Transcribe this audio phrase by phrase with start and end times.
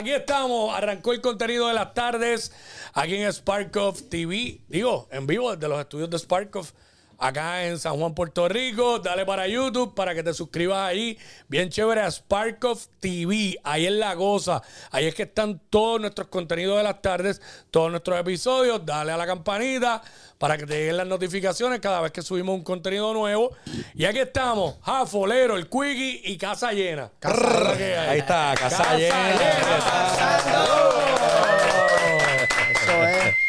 [0.00, 2.50] Aquí estamos, arrancó el contenido de las tardes
[2.94, 6.72] aquí en Sparkoff TV, digo, en vivo desde los estudios de Sparkoff,
[7.18, 8.98] acá en San Juan, Puerto Rico.
[8.98, 11.18] Dale para YouTube para que te suscribas ahí,
[11.48, 16.28] bien chévere a Sparkoff TV, ahí en La Goza, ahí es que están todos nuestros
[16.28, 17.40] contenidos de las tardes,
[17.70, 20.02] todos nuestros episodios, dale a la campanita
[20.38, 23.50] para que te lleguen las notificaciones cada vez que subimos un contenido nuevo.
[23.94, 27.10] Y aquí estamos, Jafolero, el Quiggy y Casa Llena.
[27.18, 28.10] Casa.
[28.10, 29.30] Ahí está, casa, llena.
[29.30, 31.23] Eso es.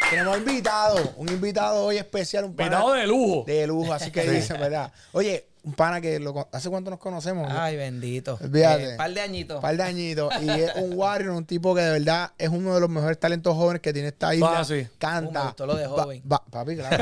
[0.09, 3.44] Tenemos invitado, un invitado hoy especial, un pana Invitado de lujo.
[3.46, 4.91] de lujo, así que dicen, ¿verdad?
[5.12, 7.52] Oye, un pana que lo, ¿hace cuánto nos conocemos?
[7.52, 8.38] Ay, bendito.
[8.40, 8.94] Olvídate.
[8.94, 9.55] Eh, par de añitos.
[9.55, 10.32] Un par de añitos.
[10.41, 13.55] Y es un warrior, un tipo que de verdad es uno de los mejores talentos
[13.55, 14.60] jóvenes que tiene esta isla.
[14.60, 14.88] Ah, sí.
[14.99, 15.55] Canta.
[15.60, 16.22] Uh, lo de joven.
[16.52, 16.98] papi, claro.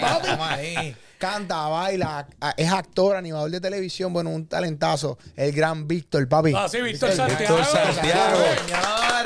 [0.00, 0.96] Papi.
[1.18, 5.18] Canta, baila, es actor, animador de televisión, bueno, un talentazo.
[5.34, 6.52] El gran Víctor, papi.
[6.54, 7.56] Ah, sí, Víctor Víctor Santiago.
[7.56, 8.36] Víctor Santiago.
[8.36, 9.17] Señor.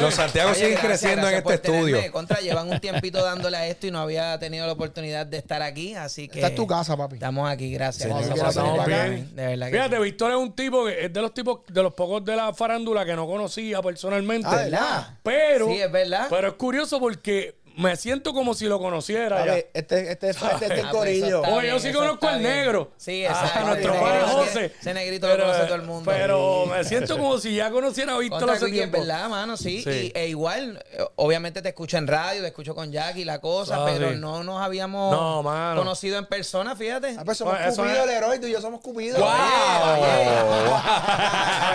[0.00, 1.90] Los Santiago Oye, siguen gracias, creciendo en este tenerme.
[1.92, 2.12] estudio.
[2.12, 5.62] Contra, llevan un tiempito dándole a esto y no había tenido la oportunidad de estar
[5.62, 6.38] aquí, así que...
[6.38, 7.14] Esta es tu casa, papi.
[7.14, 8.08] Estamos aquí, gracias.
[8.08, 8.86] Señor, Gracias por.
[8.86, 10.02] De verdad que Fíjate, sí.
[10.02, 13.04] Víctor es un tipo que es de los tipos, de los pocos de la farándula
[13.04, 14.48] que no conocía personalmente.
[14.50, 15.06] Ah, ¿verdad?
[15.22, 16.26] Pero, Sí, es verdad.
[16.30, 20.70] pero es curioso porque me siento como si lo conociera este, este, es- este es
[20.70, 21.42] del Ah, pues corillo.
[21.42, 22.92] Oye, yo sí conozco al negro.
[22.96, 23.60] Sí, a exacto.
[23.66, 24.72] nuestro Ese padre negrito- José.
[24.80, 26.10] Ese negrito lo conoce todo el mundo.
[26.10, 28.98] Pero me siento como si ya conociera a Víctor hace tiempo.
[28.98, 29.82] verdad, mano, sí.
[29.82, 30.12] Sí.
[30.14, 33.76] Y, e igual, eh, obviamente te escucho en radio, te escucho con Jackie, la cosa,
[33.76, 34.16] Ah, pero sí.
[34.16, 35.80] no nos habíamos No, mano.
[35.80, 37.16] conocido en persona, fíjate.
[37.18, 39.18] Ah, pues somos Bueno, eso Cupido, es- el héroe, tú y yo somos Cupido.
[39.18, 39.26] ¡Wow!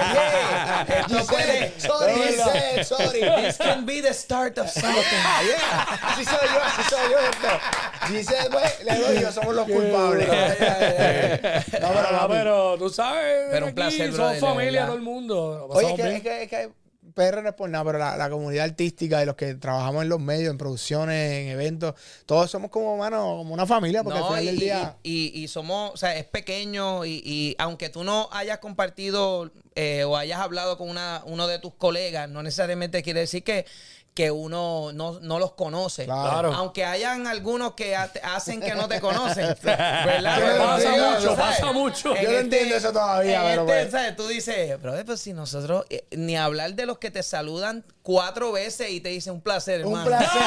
[0.01, 3.43] Oye, esto puede- Sorry, This- sorry, sorry.
[3.45, 4.91] This can be the start of something.
[5.41, 8.07] Yeah, Así soy yo, así soy yo.
[8.07, 10.27] Giselle, pues, le doy yo, somos los culpables.
[10.27, 15.67] No, pero, papi, pero tú sabes, Pero un aquí placer, somos familia todo el mundo.
[15.71, 16.69] Oye, es que, es que, es que
[17.13, 20.09] PR no es por nada, pero la, la comunidad artística y los que trabajamos en
[20.09, 21.95] los medios, en producciones, en eventos,
[22.25, 24.95] todos somos como, mano, como una familia, porque al No, final y, del día...
[25.03, 30.03] y- y somos, o sea, es pequeño y, y aunque tú no hayas compartido eh,
[30.05, 33.65] o hayas hablado con una, uno de tus colegas, no necesariamente quiere decir que,
[34.13, 36.03] que uno no, no los conoce.
[36.03, 36.53] Claro.
[36.53, 39.55] Aunque hayan algunos que ha- hacen que no te conocen.
[39.63, 40.37] ¿Verdad?
[40.37, 41.37] Yo Pero, no pasa entiendo, mucho, ¿sabes?
[41.59, 42.15] pasa mucho.
[42.21, 43.91] Yo no entiendo eso todavía, en pero este, pues.
[43.91, 44.15] ¿sabes?
[44.17, 48.51] Tú dices, brother, pues si nosotros, eh, ni hablar de los que te saludan cuatro
[48.51, 50.07] veces y te dicen un placer, Un hermano.
[50.07, 50.41] placer.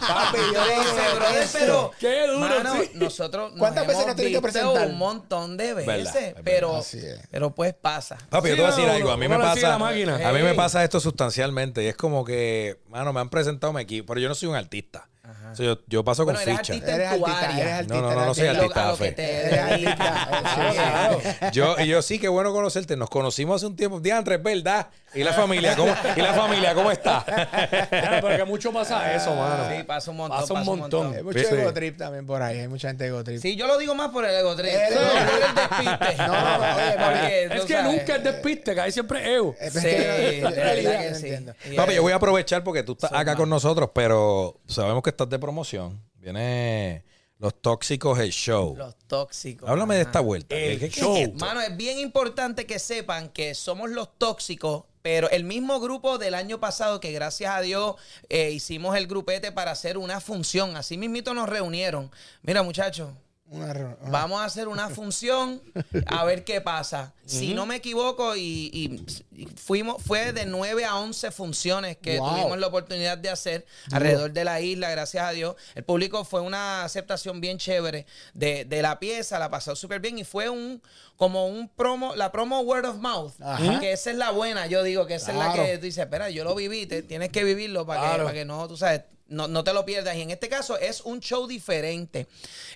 [0.00, 1.58] Papi, yo brother, eso.
[1.58, 2.90] pero Qué duro, mano, sí.
[2.94, 4.86] nosotros nos ¿Cuántas veces hemos nos tienen que presentar?
[4.88, 6.82] Un montón de veces, Verdad, pero,
[7.30, 8.16] pero pues pasa.
[8.30, 9.10] Papi, Sí, yo te voy a decir algo.
[9.10, 9.74] A mí me le pasa.
[9.76, 11.82] A mí me pasa esto sustancialmente.
[11.84, 14.06] Y es como que, mano, me han presentado mi equipo.
[14.08, 15.08] Pero yo no soy un artista.
[15.52, 16.72] O sea, yo, yo paso Bueno, con ficha.
[16.74, 17.60] artista Eres en tu artista, área.
[17.64, 17.94] eres artista.
[17.96, 19.04] No, no, no, no soy Es artista a lo de fe.
[19.10, 19.94] que te Eres artista.
[19.96, 20.26] dedicas.
[21.26, 21.46] Sí, sí.
[21.52, 22.96] Yo, y yo sí, qué bueno conocerte.
[22.96, 24.00] Nos conocimos hace un tiempo.
[24.00, 24.88] Diantre, es verdad.
[25.14, 25.74] ¿Y la familia?
[25.76, 27.24] ¿Cómo, ¿Y la familia cómo está?
[27.24, 29.64] Claro, pero que mucho pasa eso, mano.
[29.74, 30.40] Sí, pasa un montón.
[30.40, 31.14] Pasa un montón.
[31.14, 31.46] Hay mucho Sí.
[31.54, 32.58] ego trip también por ahí.
[32.60, 33.40] Hay mucha gente ego trip.
[33.40, 34.70] Sí, yo lo digo más por el ego trip.
[34.72, 35.48] El No, ego por trip.
[35.48, 36.16] el despiste.
[36.18, 39.34] No, no, no, oye, papi, Porque, Es que sabes, nunca es despiste, que hay siempre
[39.34, 39.54] ego.
[39.58, 41.76] Es Sí, que- de en verdad realidad, que no sí.
[41.76, 45.10] Papi, eh, yo voy a aprovechar porque tú estás acá con nosotros, pero sabemos que
[45.10, 46.02] estás de promoción.
[46.14, 47.04] Viene
[47.38, 48.74] Los Tóxicos, el show.
[48.76, 49.68] Los tóxicos.
[49.68, 50.54] Háblame de esta vuelta.
[50.56, 51.14] El ¿Qué- qué- show.
[51.14, 56.16] qué- Mano, es bien importante que sepan que somos los tóxicos, pero el mismo grupo
[56.18, 57.96] del año pasado que gracias a Dios
[58.30, 60.76] eh, hicimos el grupete para hacer una función.
[60.76, 62.10] Así mismito nos reunieron.
[62.42, 63.10] Mira, muchachos.
[63.48, 63.96] Una.
[64.08, 65.62] Vamos a hacer una función
[66.06, 67.14] a ver qué pasa.
[67.24, 69.06] Si no me equivoco, y, y-
[69.42, 72.30] y fuimos, fue de 9 a 11 funciones que Wow.
[72.30, 75.54] tuvimos la oportunidad de hacer alrededor de la isla, gracias a Dios.
[75.76, 80.18] El público fue una aceptación bien chévere de, de la pieza, la pasó súper bien
[80.18, 80.82] y fue un
[81.16, 83.80] como un promo, la promo word of mouth, Ajá.
[83.80, 86.28] que esa es la buena, yo digo que esa es la que tú dices, espera,
[86.30, 89.48] yo lo viví, te- tienes que vivirlo para, que, para que no, tú sabes, no,
[89.48, 90.16] no te lo pierdas.
[90.16, 92.26] Y en este caso es un show diferente.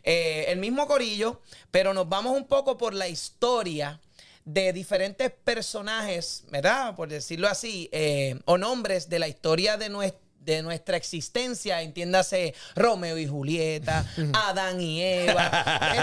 [0.03, 1.41] Eh, el mismo corillo,
[1.71, 4.01] pero nos vamos un poco por la historia
[4.45, 6.97] de diferentes personajes, ¿verdad?
[6.97, 12.55] Por decirlo así, eh, o nombres de la historia de nuestra de nuestra existencia, entiéndase
[12.75, 15.51] Romeo y Julieta, Adán y Eva,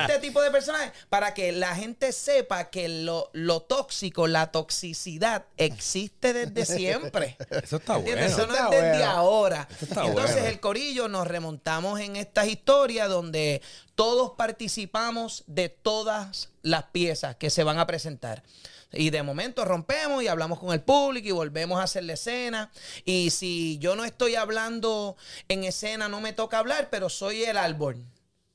[0.05, 5.45] este tipo de personajes, para que la gente sepa que lo, lo tóxico, la toxicidad
[5.57, 7.37] existe desde siempre.
[7.63, 8.21] Eso está bueno.
[8.21, 9.11] Eso no Está es desde bueno.
[9.11, 9.67] ahora.
[9.81, 10.47] está Entonces bueno.
[10.49, 13.61] el corillo nos remontamos en estas historias donde
[13.95, 18.43] todos participamos de todas las piezas que se van a presentar.
[18.91, 22.71] Y de momento rompemos y hablamos con el público y volvemos a hacer la escena.
[23.05, 25.17] Y si yo no estoy hablando
[25.49, 28.05] en escena, no me toca hablar, pero soy el árbol.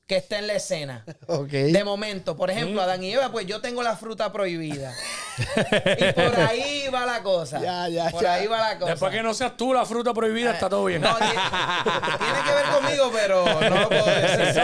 [0.07, 1.05] Que está en la escena.
[1.49, 2.83] De momento, por ejemplo, Mm.
[2.83, 4.93] Adán y Eva, pues yo tengo la fruta prohibida.
[5.97, 7.59] y por ahí va la cosa.
[7.61, 8.33] Ya, ya, por ya.
[8.33, 8.91] ahí va la cosa.
[8.91, 11.01] Después que no seas tú la fruta prohibida, está todo bien.
[11.01, 14.61] No, tiene, tiene que ver conmigo, pero no lo puedo decir.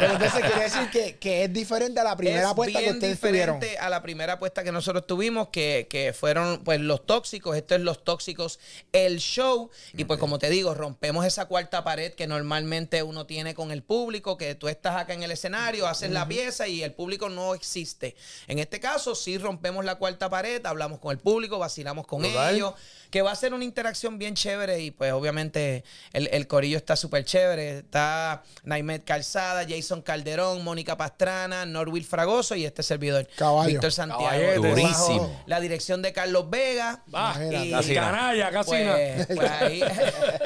[0.00, 3.20] Pero entonces quiere decir que, que es diferente a la primera es apuesta que ustedes
[3.20, 3.60] tuvieron.
[3.60, 7.56] diferente a la primera apuesta que nosotros tuvimos, que, que fueron pues los tóxicos.
[7.56, 8.58] Esto es los tóxicos,
[8.92, 9.70] el show.
[9.92, 13.82] Y pues como te digo, rompemos esa cuarta pared que normalmente uno tiene con el
[13.82, 17.54] público, que tú estás acá en el escenario, haces la pieza y el público no
[17.54, 18.14] existe.
[18.46, 22.74] En este caso, sí rompemos la cuarta pared, hablamos con el público, vacilamos con ellos,
[23.12, 26.96] que va a ser una interacción bien chévere y pues obviamente el, el corillo está
[26.96, 27.78] súper chévere.
[27.80, 33.68] Está Naimet Calzada, Jason Calderón, Mónica Pastrana, Norwil Fragoso y este servidor, Caballo.
[33.68, 34.62] Víctor Santiago.
[34.66, 35.42] Durísimo.
[35.46, 37.02] La dirección de Carlos Vega.
[37.14, 37.92] Va, Imagínate.
[37.92, 39.82] Y- canalla, casi Pues, pues ahí,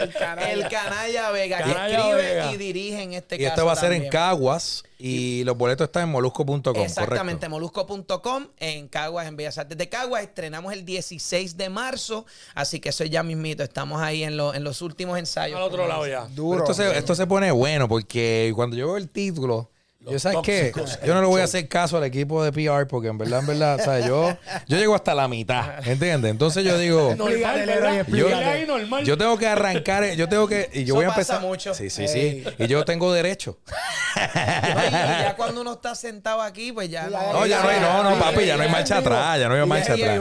[0.01, 0.69] el, canalla.
[0.69, 1.31] canalla.
[1.31, 2.53] Vega, que escribe Vega.
[2.53, 3.49] y dirige en este Y caso.
[3.51, 4.09] esto va a ser en.
[4.09, 9.89] Caguas y los boletos están en molusco.com, Exactamente, molusco.com en Caguas, en Bellas Artes de
[9.89, 10.23] Caguas.
[10.23, 13.63] Estrenamos el 16 de marzo, así que eso ya mismito.
[13.63, 15.57] Estamos ahí en, lo- en los últimos ensayos.
[15.59, 16.27] al otro lado ya.
[16.29, 16.59] Duro.
[16.61, 19.71] Esto se, esto se pone bueno porque cuando yo veo el título,
[20.11, 20.73] yo sabes qué,
[21.05, 23.47] yo no le voy a hacer caso al equipo de PR porque en verdad, en
[23.47, 24.07] verdad, ¿sabes?
[24.07, 24.37] Yo,
[24.69, 26.31] yo llego hasta la mitad, ¿entiendes?
[26.31, 27.11] Entonces yo digo,
[27.47, 29.05] ahí, normal.
[29.05, 31.41] yo tengo que arrancar, yo tengo que, y yo Eso voy a pasa empezar.
[31.43, 31.75] mucho.
[31.75, 32.45] Sí, sí, sí.
[32.59, 33.59] Y yo tengo derecho.
[34.17, 37.09] Oye, ya cuando uno está sentado aquí, pues ya.
[37.09, 39.55] Ya, No, ya no hay, no, no, papi, ya, no hay marcha atrás, ya no
[39.55, 40.19] hay marcha atrás.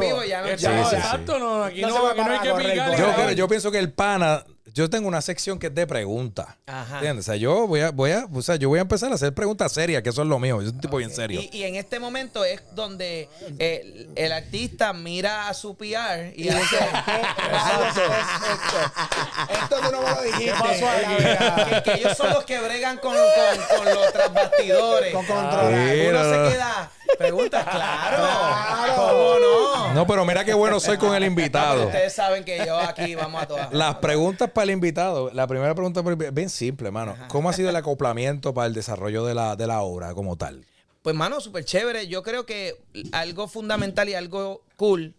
[0.54, 2.76] exacto, no, aquí No hay que.
[2.76, 4.44] Yo, creo- yo pienso que el pana,
[4.76, 6.48] yo tengo una sección que es de preguntas.
[6.68, 6.96] Ajá.
[6.96, 7.26] ¿Entiendes?
[7.26, 9.34] O sea, yo voy a, voy a, o sea, yo voy a empezar a hacer
[9.34, 10.58] preguntas serias, que eso es lo mío.
[10.62, 11.40] Yo soy un tipo bien serio.
[11.40, 16.42] Y, y en este momento es donde eh, el artista mira a su PR y
[16.42, 19.64] Y dice, dice, ¿qué rayos es esto?
[19.64, 20.52] Esto tú no me lo dijiste.
[20.52, 25.14] ¿Qué que, que ellos son los que bregan con, con, con los trasbastidores.
[25.14, 25.94] Con controlar.
[25.94, 26.92] Sí, Uno no, se queda.
[27.18, 28.18] Pregunta, claro.
[28.18, 28.94] Claro.
[28.96, 29.94] ¿Cómo no?
[29.94, 31.86] No, pero mira qué bueno soy con el invitado.
[31.86, 33.74] ustedes saben que yo aquí vamos a todas.
[33.74, 35.32] Las preguntas para el invitado.
[35.34, 37.16] La primera pregunta para el invitado, bien simple, mano.
[37.30, 40.66] ¿Cómo ha sido el acoplamiento para el desarrollo de la, de la obra como tal?
[41.02, 42.08] Pues, mano, súper chévere.
[42.08, 42.82] Yo creo que
[43.12, 45.14] algo fundamental y algo cool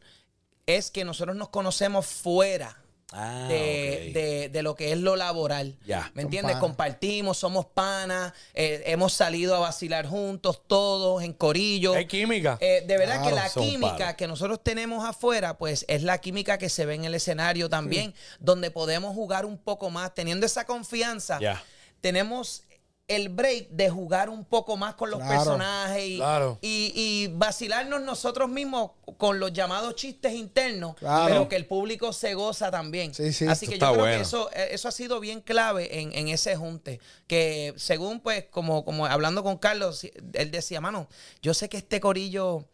[0.67, 2.77] es que nosotros nos conocemos fuera.
[3.13, 5.77] Ah, de, de- de lo que es lo laboral.
[5.87, 6.11] Ya.
[6.15, 6.57] ¿Me entiendes?
[6.57, 11.95] Compartimos, somos panas, eh, hemos salido a vacilar juntos, todos, en corillo.
[11.95, 12.59] Hay química.
[12.61, 16.69] Eh, de verdad que la química que nosotros tenemos afuera, pues es la química que
[16.69, 21.39] se ve en el escenario también, donde podemos jugar un poco más, teniendo esa confianza.
[22.01, 22.65] Tenemos
[23.09, 26.59] el break de jugar un poco más con los Claro, personajes y, claro.
[26.61, 31.27] y- y vacilarnos nosotros mismos con los llamados chistes internos, Claro.
[31.29, 33.15] pero que el público se goza también.
[33.15, 33.47] Sí, sí.
[33.47, 34.17] Así que yo creo bueno.
[34.17, 36.99] que eso, eh, eso ha sido bien clave en, en ese junte.
[37.29, 41.07] Que según, pues, como, como hablando con Carlos, él decía, mano,
[41.43, 42.65] yo sé que este corillo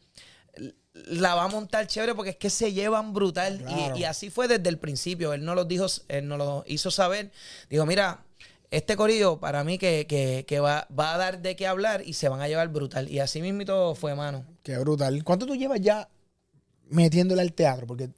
[0.95, 3.61] la va a montar chévere porque es que se llevan brutal.
[3.61, 3.97] Y- Claro.
[3.97, 5.33] Y, así fue desde el principio.
[5.33, 7.31] Él nos lo dijo, él nos lo hizo saber.
[7.71, 8.25] Dijo, mira,
[8.73, 12.15] este corillo para mí que, que- que va, va a dar de qué hablar y
[12.15, 13.09] se van a llevar brutal.
[13.09, 14.45] Y así mismo fue, mano.
[14.63, 15.23] Qué brutal.
[15.25, 16.09] ¿Cuánto tú llevas ya
[16.89, 17.87] metiéndole al teatro?
[17.87, 18.11] Porque,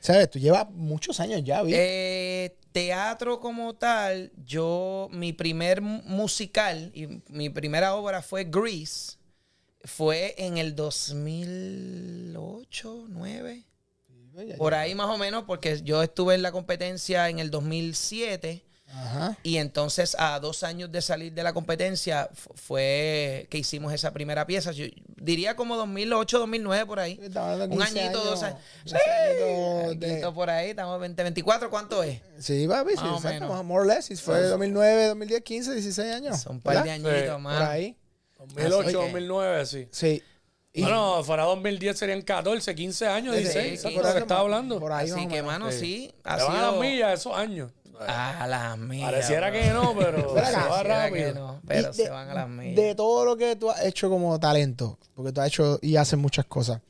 [0.00, 0.30] ¿sabes?
[0.30, 2.44] Tú llevas muchos años ya, ¿viste?
[2.44, 9.16] Eh, teatro como tal, yo, mi primer mu- musical y mi primera obra fue Grease.
[9.84, 13.64] Fue en el 2008, 2009.
[14.58, 19.36] Por ahí más o menos, porque yo estuve en la competencia en el 2007 Ajá.
[19.42, 24.12] y entonces a dos años de salir de la competencia fu- fue que hicimos esa
[24.12, 24.72] primera pieza.
[24.72, 24.84] Yo
[25.16, 27.16] diría como 2008, 2009 por ahí.
[27.16, 28.56] De Un 15 añito, dos años.
[28.58, 32.20] años, 15 añitos de- Añito por ahí, estamos 20, 24, ¿cuánto es?
[32.38, 33.46] Sí, papi, sí, Más o exacto.
[33.48, 33.64] menos.
[33.64, 34.20] More or less.
[34.20, 36.40] Fue 2009, 2010, 15, 16 años.
[36.40, 36.94] Son un par de ¿verdad?
[37.12, 37.42] añitos Sí.
[37.42, 37.58] más.
[37.60, 37.96] Por ahí.
[38.38, 39.88] 2008, Así que- 2009, sí.
[39.90, 40.22] Sí.
[40.72, 43.70] Y- Bueno, fuera 2010 serían 14, 15 años, Sí, 16.
[43.72, 44.78] sí, ¿Sabes por lo que eso, estaba hablando?
[44.78, 45.78] Por ahí Así más que, mano, Sí.
[45.78, 46.80] sí, ha Se van a las sido...
[46.82, 47.72] millas esos años.
[48.06, 49.10] A las millas.
[49.10, 49.60] Pareciera bro.
[49.60, 51.34] que no, pero se va rápido.
[51.34, 52.76] no, pero Y se van a las millas.
[52.76, 56.18] De todo lo que tú has hecho como talento, porque tú has hecho y haces
[56.18, 56.80] muchas cosas,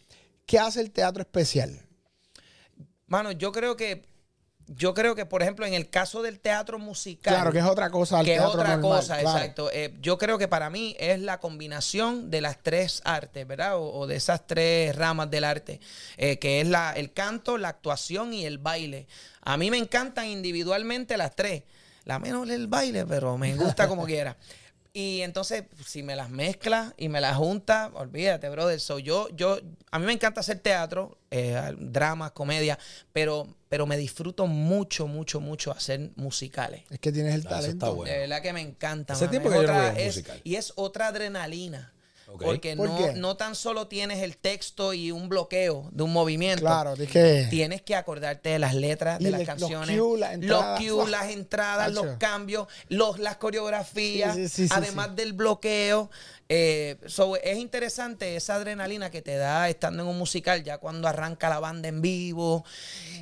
[0.46, 1.80] ¿qué hace el teatro especial?
[3.06, 4.09] Mano, yo creo que...
[4.76, 7.34] Yo creo que, por ejemplo, en el caso del teatro musical...
[7.34, 9.38] Claro, que es otra cosa que es otra normal, cosa, claro.
[9.38, 9.70] exacto.
[9.72, 13.78] Eh, yo creo que para mí es la combinación de las tres artes, ¿verdad?
[13.78, 15.80] O, o de esas tres ramas del arte,
[16.16, 19.08] eh, que es la, el canto, la actuación y el baile.
[19.42, 21.64] A mí me encantan individualmente las tres.
[22.04, 24.36] La menos el baile, pero me gusta como quiera.
[24.92, 28.80] Y entonces, si me las mezclas y me las juntas, olvídate, brother.
[28.80, 29.58] So, yo, yo,
[29.92, 32.76] a mí me encanta hacer teatro, eh, dramas, comedia,
[33.12, 36.82] pero, pero me disfruto mucho, mucho, mucho hacer musicales.
[36.90, 37.70] Es que tienes el Ah, talento.
[37.86, 38.12] está bueno.
[38.12, 39.12] De verdad que me encanta.
[39.14, 40.40] Hace tiempo Es que yo no otra- veo un es- musical.
[40.42, 41.92] Y es otra adrenalina.
[42.38, 46.62] Porque ¿Por no, no tan solo tienes el texto y un bloqueo de un movimiento.
[46.62, 47.46] Claro, tienes que.
[47.50, 50.00] Tienes que acordarte de las letras Y de le- las los canciones.
[50.00, 50.80] cues, las entradas.
[50.82, 55.14] Los cues, las entradas, los cambios, los, las coreografías, Sí, sí, sí, sí, además sí.
[55.16, 56.10] del bloqueo.
[56.52, 61.06] Eh, so, es interesante esa adrenalina que te da estando en un musical, ya cuando
[61.06, 62.64] arranca la banda en vivo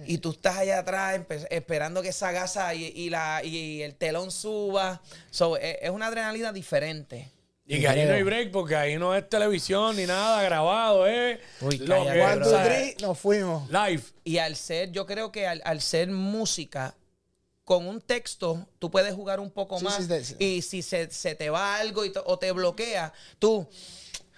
[0.06, 4.30] y tú estás allá atrás esperando que esa gasa y, y la, y el telón
[4.30, 5.02] suba.
[5.30, 7.30] So, es, es una adrenalina diferente.
[7.70, 11.38] Y que ahí no hay break porque ahí no es televisión ni nada grabado, ¿eh?
[11.60, 13.70] Uy, Lo que- two, o sea, nos fuimos.
[13.70, 14.02] Live.
[14.24, 16.94] Y al ser, yo creo que al, al ser música,
[17.64, 19.96] con un texto, tú puedes jugar un poco Sí, más.
[19.96, 20.36] sí, sí, sí.
[20.38, 23.68] Y si se, se te va algo y o te bloquea, tú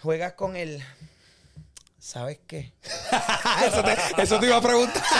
[0.02, 0.82] juegas con el.
[2.00, 2.72] ¿Sabes qué?
[3.66, 5.02] eso, te, eso te iba a preguntar.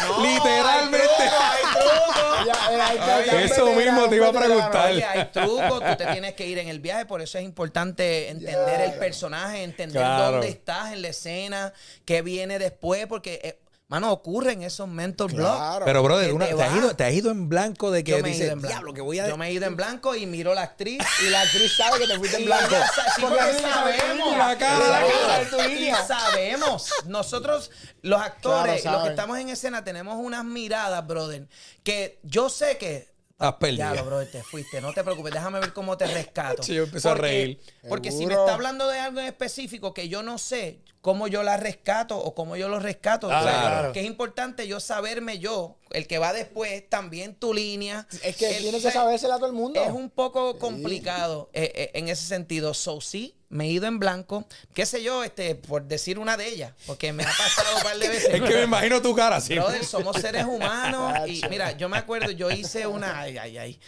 [0.00, 1.06] No, Literalmente.
[1.08, 2.44] Hay truco,
[3.26, 4.90] ya, eso mismo te iba a preguntar.
[4.92, 8.28] Oye, hay trucos, tú te tienes que ir en el viaje, por eso es importante
[8.28, 10.32] entender el personaje, entender Claro.
[10.32, 11.72] dónde estás en la escena,
[12.04, 13.59] qué viene después, porque, eh,
[13.90, 15.56] mano, ocurren esos mental blocks.
[15.58, 15.84] Claro.
[15.84, 18.18] Pero, brother, una- te te, has ido, te has ido en blanco de que Yo
[18.22, 18.72] me he dices, ido en blanco.
[18.74, 19.28] diablo, que voy a...
[19.28, 21.02] Yo me he ido en blanco y miro a la actriz.
[21.26, 22.74] Y la actriz sabe que te fuiste en blanco.
[22.74, 24.38] sí, Porque porque sabemos.
[24.38, 25.38] La cara, la la cara cara.
[25.40, 27.70] de tu Y sabemos, nosotros
[28.02, 31.48] los actores, Claro, los que estamos en escena, tenemos unas miradas, brother,
[31.82, 33.09] que yo sé que...
[33.40, 33.94] Estás perdido.
[33.94, 36.62] Ya, brother, te fuiste, no te preocupes, déjame ver cómo te rescato.
[36.62, 37.60] Sí, yo empecé a Porque- reír.
[37.88, 41.42] Porque si me está hablando de algo en específico que yo no sé cómo yo
[41.42, 43.92] la rescato o cómo yo lo rescato, o sea, Claro.
[43.94, 48.06] que es importante yo saberme yo, el que va después, también tu línea.
[48.22, 49.82] Es que El- tienes que sabérsela a todo el mundo.
[49.82, 52.74] es un poco complicado eh, eh, en ese sentido.
[52.74, 54.46] So, sí, me he ido en blanco.
[54.72, 57.98] Qué sé yo, este, por decir una de ellas, porque me ha pasado un par
[57.98, 58.28] de veces.
[58.34, 59.54] Es que me imagino tu cara así.
[59.56, 61.28] Brother, somos seres humanos.
[61.28, 63.20] y mira, yo me acuerdo, yo hice una.
[63.20, 63.80] Ay, ay, ay.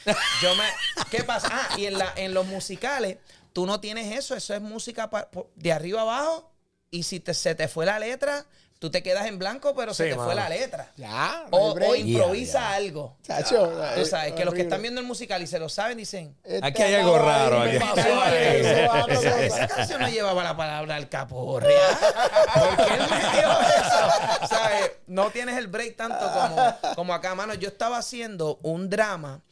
[0.43, 0.65] Yo me.
[1.11, 1.49] ¿Qué pasa?
[1.51, 3.17] Ah, y en, la, en los musicales,
[3.53, 4.35] tú no tienes eso.
[4.35, 6.53] Eso es música pa- de arriba abajo.
[6.91, 8.45] Y si te- se te fue la letra,
[8.83, 10.91] tú te quedas en blanco, pero se Sí, te fue la letra.
[10.97, 12.75] Ya, O, improvisa Ya, ya.
[12.75, 13.17] algo.
[13.23, 15.99] Chacho, Tú eh, sabes, que los que están viendo el musical y se lo saben,
[15.99, 16.37] dicen.
[16.43, 17.77] Este Aquí hay algo raro, aquí.
[17.77, 21.79] Esa, canción no llevaba la palabra alcaporria.
[22.55, 24.49] ¿Por qué él metió eso?
[24.49, 24.91] ¿Sabes?
[25.07, 27.55] No tienes el break tanto como, como acá, mano.
[27.55, 29.43] Yo estaba haciendo un drama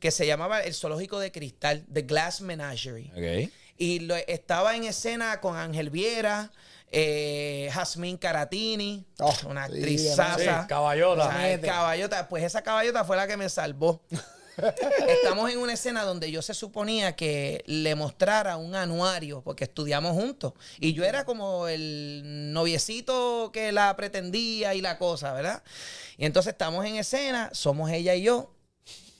[0.00, 3.52] que se llamaba El Zoológico de Cristal, The Glass Menagerie.
[3.78, 6.50] Y lo, estaba en escena con Ángel Viera,
[6.90, 10.16] eh, Jasmine Caratini, Oh, una sí, actriz demás.
[10.16, 10.62] sasa.
[10.62, 11.28] Sí, caballota.
[11.28, 12.28] O sea, caballota.
[12.28, 14.02] Pues esa caballota fue la que me salvó.
[15.08, 20.12] Estamos en una escena donde yo se suponía que le mostrara un anuario, porque estudiamos
[20.12, 20.52] juntos.
[20.78, 25.62] Y yo era como el noviecito que la pretendía y la cosa, ¿verdad?
[26.18, 28.52] Y entonces estamos en escena, somos ella y yo.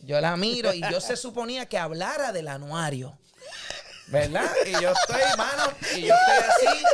[0.03, 3.17] Yo la miro y yo se suponía que hablara del anuario.
[4.09, 4.51] ¿Verdad?
[4.67, 6.85] Y yo estoy, mano, y yo estoy así.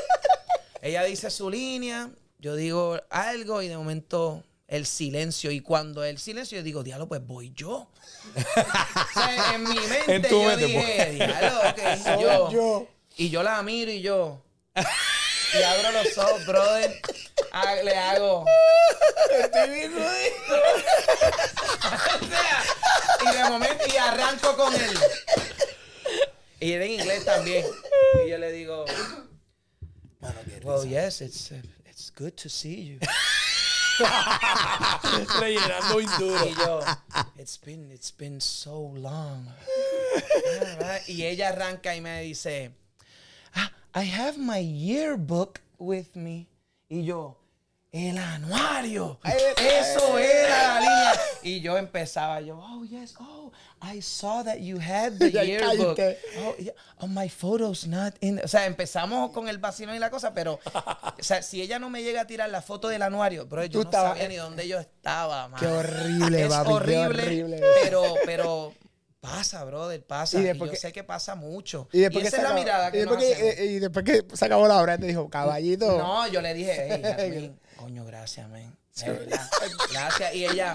[0.87, 5.51] Ella dice su línea, yo digo algo y de momento el silencio.
[5.51, 7.89] Y cuando el silencio, yo digo, diablo, pues voy yo.
[8.37, 11.19] O sea, en mi mente En tu yo mente, dije, pues.
[11.19, 12.51] diablo, ok, Soy yo.
[12.53, 12.87] yo.
[13.17, 14.41] Y yo la miro y yo.
[15.59, 17.01] Y abro los ojos, brother.
[17.83, 18.45] Le hago.
[19.27, 19.31] O
[22.29, 22.63] sea,
[23.33, 24.99] y de momento, y arranco con él.
[26.61, 27.65] Y era en inglés también.
[28.25, 28.85] Y yo le digo,
[30.67, 31.57] well, yes, it's, uh,
[31.87, 32.99] it's good to see you.
[35.41, 35.97] Rellenando.
[35.97, 36.81] Y yo,
[37.39, 39.47] it's been, it's been so long.
[40.61, 41.09] Alright.
[41.09, 42.71] Y ella arranca y me dice,
[43.55, 46.49] "Ah, I have my yearbook with me.
[46.91, 47.37] Y yo,
[47.93, 49.19] el anuario.
[49.25, 51.13] Eso era la línea.
[51.47, 55.97] Y yo empezaba, yo, oh, yes, oh, I saw that you had the yearbook.
[56.41, 56.73] Oh, yeah.
[56.99, 58.41] oh, my photo's not in.
[58.43, 61.89] O sea, empezamos con el vacino y la cosa, pero, o sea, si ella no
[61.89, 64.81] me llega a tirar la foto del anuario, bro, yo no sabía ni dónde yo
[64.81, 65.61] estaba, man.
[65.61, 68.75] Qué horrible, Es qué horrible, pero, pero
[69.21, 70.41] pasa, brother, pasa.
[70.41, 71.89] Y yo que- sé que pasa mucho.
[71.93, 73.79] Y después, que esa se es la mirada que y después nos que, eh, y
[73.79, 75.97] después que se acabó la obra, te dijo, caballito.
[75.97, 78.77] No, yo le dije, hey, Jasmine, coño, gracias, man.
[79.05, 79.51] De verdad.
[79.93, 80.35] Gracias.
[80.35, 80.75] Y ella,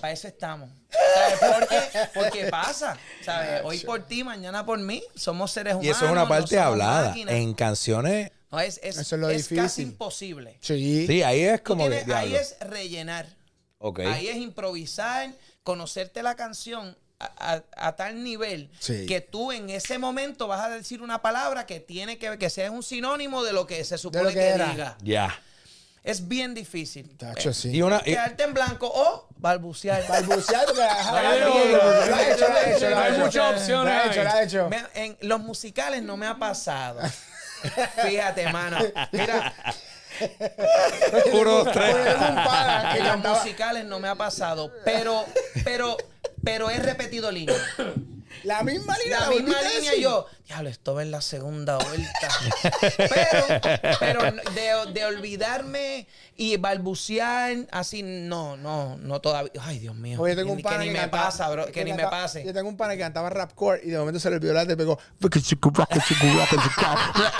[0.00, 0.70] para eso estamos.
[1.14, 1.80] ¿Sabes por qué?
[2.14, 2.96] Porque pasa.
[3.24, 3.60] ¿Sabes?
[3.64, 5.02] Hoy por ti, mañana por mí.
[5.14, 5.86] Somos seres humanos.
[5.86, 7.08] Y eso es una parte hablada.
[7.08, 7.34] máquinas.
[7.34, 10.56] En canciones, No, es, es, Eso es lo es casi imposible.
[10.60, 11.06] Sí.
[11.06, 13.26] sí, ahí es como tienes- que ahí es rellenar.
[13.78, 14.00] Ok.
[14.00, 15.30] Ahí es improvisar,
[15.62, 19.04] conocerte la canción a, a- a tal nivel Sí.
[19.06, 22.70] que tú en ese momento vas a decir una palabra que tiene que que sea
[22.70, 24.66] un sinónimo de lo que se supone que que, era.
[24.70, 24.98] diga.
[25.02, 25.42] Ya.
[26.02, 27.16] Es bien difícil.
[27.18, 27.70] Tacho, Eh, sí.
[27.70, 27.98] Y una.
[27.98, 30.02] y- Quedarte en blanco o balbucear.
[30.08, 30.82] Balbucear, porque
[32.96, 34.70] hay muchas opciones Lo ha hecho, lo ha hecho.
[34.94, 37.00] En los musicales no me ha pasado.
[38.06, 38.78] Fíjate, mano.
[39.12, 39.52] Mira,
[41.32, 41.94] Uno, dos, tres.
[42.96, 44.72] En los musicales no me ha pasado.
[44.84, 45.24] Pero,
[45.64, 45.96] pero,
[46.42, 47.56] pero he repetido línea.
[48.44, 49.20] La misma línea.
[49.20, 50.02] La la misma volviste a línea decir.
[50.02, 52.28] yo, diablo, esto va en la segunda vuelta.
[53.08, 53.46] pero,
[53.98, 56.06] pero de, de olvidarme
[56.36, 59.52] y balbucear así, no, no, no todavía.
[59.60, 60.20] Ay, Dios mío.
[60.20, 62.44] Oye, tengo un que ni me pasa, bro, que ni me pase.
[62.44, 64.76] Yo tengo un pana que cantaba rapcore y de momento se le olvidó la te
[64.76, 64.98] pegó.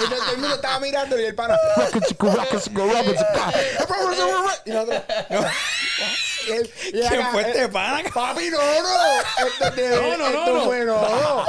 [0.04, 1.56] Y todo el mundo estaba mirando y el pana.
[4.66, 5.02] Y nosotros.
[6.46, 8.02] Y él- y ¿Quién acá, fue este eh, pana?
[8.12, 9.46] Papi, no, no.
[9.46, 10.64] Esto, te- No, no, no, esto no.
[10.64, 11.44] fue, no.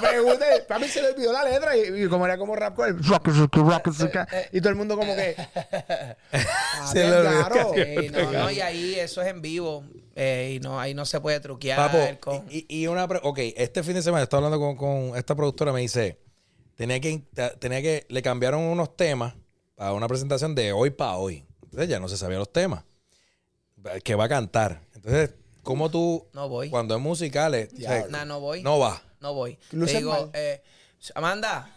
[0.00, 2.94] Pregunté, papi se le olvidó la letra y, y como era como rapcore.
[4.52, 5.34] Y todo el mundo como que.
[6.92, 7.48] Se le olvidó.
[7.48, 7.72] Claro.
[7.74, 9.84] Sí, no, no, y ahí eso es en vivo.
[10.16, 11.76] eh, y no, ahí no se puede truquear.
[11.90, 15.16] Papo, con- y, y una pre- ok, este fin de semana estaba hablando con, con
[15.16, 16.18] esta productora, me dice,
[16.76, 17.22] tenía que,
[17.58, 19.34] tenía que, le cambiaron unos temas
[19.76, 21.44] a una presentación de hoy para hoy.
[21.64, 22.84] Entonces ya no se sabía los temas.
[24.02, 24.80] Que va a cantar.
[24.94, 25.30] Entonces,
[25.62, 26.70] ¿cómo tú, No voy.
[26.70, 28.62] cuando es musicales, o sea, Nah, no voy.
[28.62, 29.02] no va?
[29.20, 29.58] No voy.
[29.72, 30.62] Le digo, eh,
[31.14, 31.70] Amanda,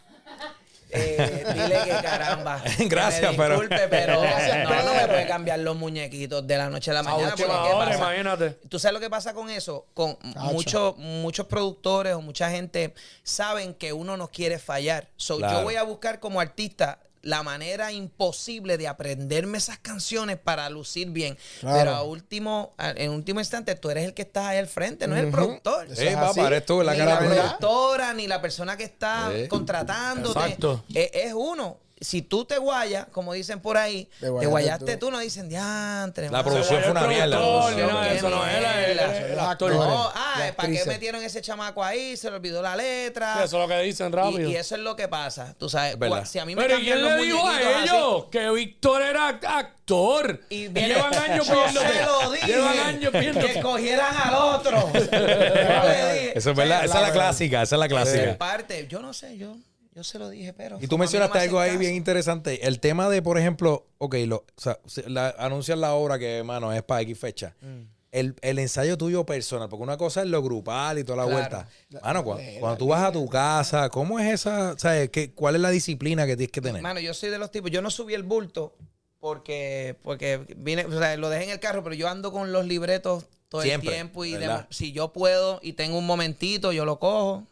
[0.89, 2.61] eh, dile que caramba.
[2.77, 6.57] que me Gracias, pero- Disculpe, pero Gracias, no, no me puede cambiar los muñequitos de
[6.57, 7.29] la noche a la mañana.
[7.33, 7.97] última porque, ¿qué hora, pasa?
[7.97, 8.49] imagínate.
[8.69, 9.85] ¿Tú sabes lo que pasa con eso?
[9.93, 10.17] Con
[10.51, 15.09] muchos muchos productores o mucha gente saben que uno no quiere fallar.
[15.17, 15.57] So, Claro.
[15.59, 21.09] Yo voy a buscar como artista la manera imposible de aprenderme esas canciones para lucir
[21.09, 21.37] bien.
[21.59, 21.77] Claro.
[21.77, 25.07] Pero a último, a- en último instante, tú eres el que está ahí al frente,
[25.07, 25.87] no es el productor.
[25.95, 29.31] Sí, es papá, eres tú la ni cara la productora, ni la persona que está
[29.35, 29.47] Sí.
[29.47, 30.39] contratándote.
[30.39, 30.83] Exacto.
[30.93, 31.77] Es, es uno.
[31.99, 35.07] Si tú te guayas, como dicen por ahí, Te te guayaste tú.
[35.07, 36.25] tú, no dicen diantre.
[36.25, 36.43] La mano".
[36.43, 37.37] producción fue una mierda.
[37.39, 39.73] de qué eso, no, el- el actor.
[39.73, 42.15] No, ah, ¿para qué metieron ese chamaco ahí?
[42.15, 43.37] Se le olvidó la letra.
[43.37, 44.47] Sí, Eso es lo que dicen rápido.
[44.47, 45.55] Y, y eso es lo que pasa.
[45.57, 46.25] Tú sabes, Es verdad.
[46.25, 49.01] si a mí me Pero ¿y cambian quién le dijo a así- ellos que Víctor
[49.01, 50.41] era actor?
[50.49, 51.87] Y llevan años Yo viéndote.
[51.93, 52.45] se lo dije.
[52.47, 53.61] Llevan años Que viéndote.
[53.61, 54.91] cogieran al otro.
[54.93, 58.37] Eso es verdad, esa es la clásica, esa es la clásica.
[58.37, 58.85] parte.
[58.87, 59.55] Yo no sé, yo,
[59.97, 60.77] yo se lo dije, pero.
[60.79, 62.67] Y tú mencionaste algo ahí bien interesante.
[62.67, 66.43] El tema de, por ejemplo, ok, lo, o sea, se- la- anuncian la obra que,
[66.43, 67.55] mano, es para X fecha.
[67.61, 67.81] Mm.
[68.11, 71.37] El, el ensayo tuyo personal, porque una cosa es lo grupal y toda la Claro.
[71.39, 71.67] vuelta.
[72.03, 75.61] Mano, cuando, cuando tú vas a tu casa, ¿cómo es esa, sabes, qué, cuál es
[75.61, 76.81] la disciplina que tienes que tener?
[76.81, 77.69] Mano, yo soy de los tipos.
[77.71, 78.75] Yo no subí el bulto
[79.19, 82.65] porque, porque vine, o sea, lo dejé en el carro, pero yo ando con los
[82.65, 84.25] libretos todo Siempre, el tiempo.
[84.25, 84.37] Y
[84.69, 87.45] si yo puedo y tengo un momentito, yo lo cojo.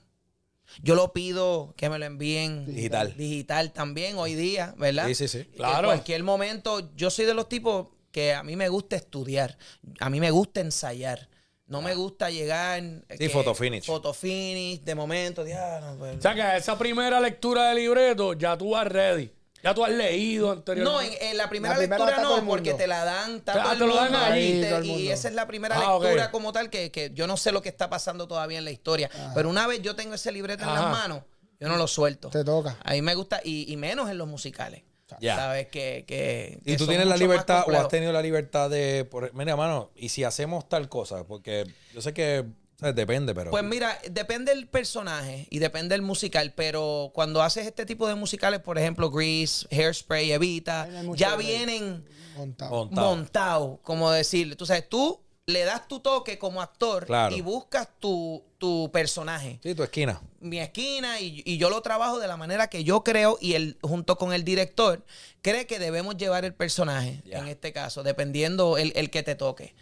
[0.81, 3.15] Yo lo pido que me lo envíen Digital.
[3.15, 5.07] digital también hoy día, ¿verdad?
[5.07, 5.49] Sí, sí, sí.
[5.57, 9.57] En cualquier momento, yo soy de los tipos que a mí me gusta estudiar,
[9.99, 11.29] a mí me gusta ensayar.
[11.67, 12.83] No me gusta llegar.
[13.17, 13.85] Sí, photo finish.
[13.85, 18.33] Photo finish, de momento, diablo, pues, O sea que a esa primera lectura de libreto
[18.33, 19.31] ya tú vas ready.
[19.65, 21.25] Ya tú has leído No, anteriormente.
[21.25, 23.85] en, en la primera La primera lectura no, porque te la dan, está Ah, te
[23.87, 27.09] lo dan ahí, te- y esa es la primera Ah, lectura como tal, que, que
[27.15, 29.09] yo no sé lo que está pasando todavía en la historia.
[29.33, 30.81] Pero una vez yo tengo ese libreto en Ajá.
[30.83, 31.23] las manos,
[31.59, 32.29] yo no lo suelto.
[32.29, 32.77] Te toca.
[32.83, 34.83] A mí me gusta, y, y menos en los musicales.
[35.19, 35.35] Ya.
[35.35, 39.05] Sabes que, que, que Y tú tienes la libertad o has tenido la libertad de,
[39.05, 42.45] por, mira, mano, y si hacemos tal cosa, porque yo sé que
[42.79, 43.51] depende, pero...
[43.51, 48.15] Pues mira, depende del personaje y depende del musical, pero cuando haces este tipo de
[48.15, 52.71] musicales, por ejemplo, Grease, Hairspray, Evita, ya vienen Montado.
[52.75, 53.15] Montado.
[53.15, 54.55] montado, como decirle.
[54.57, 57.35] Tú sabes, tú le das tu toque como actor Claro.
[57.35, 59.59] y buscas tu, tu personaje.
[59.63, 60.21] Sí, tu esquina.
[60.39, 63.77] Mi esquina y, y yo lo trabajo de la manera que yo creo y él,
[63.81, 65.05] junto con el director,
[65.41, 69.75] cree que debemos llevar el personaje, en este caso, dependiendo el, el que te toque.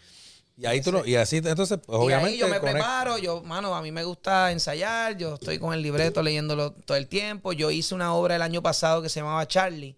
[0.55, 2.33] Y ahí tú lo, y así, entonces, pues, Y obviamente.
[2.33, 5.81] ahí yo me preparo, yo, mano, a mí me gusta ensayar, yo estoy con el
[5.81, 7.53] libreto leyéndolo todo el tiempo.
[7.53, 9.95] Yo hice una obra el año pasado que se llamaba Charlie,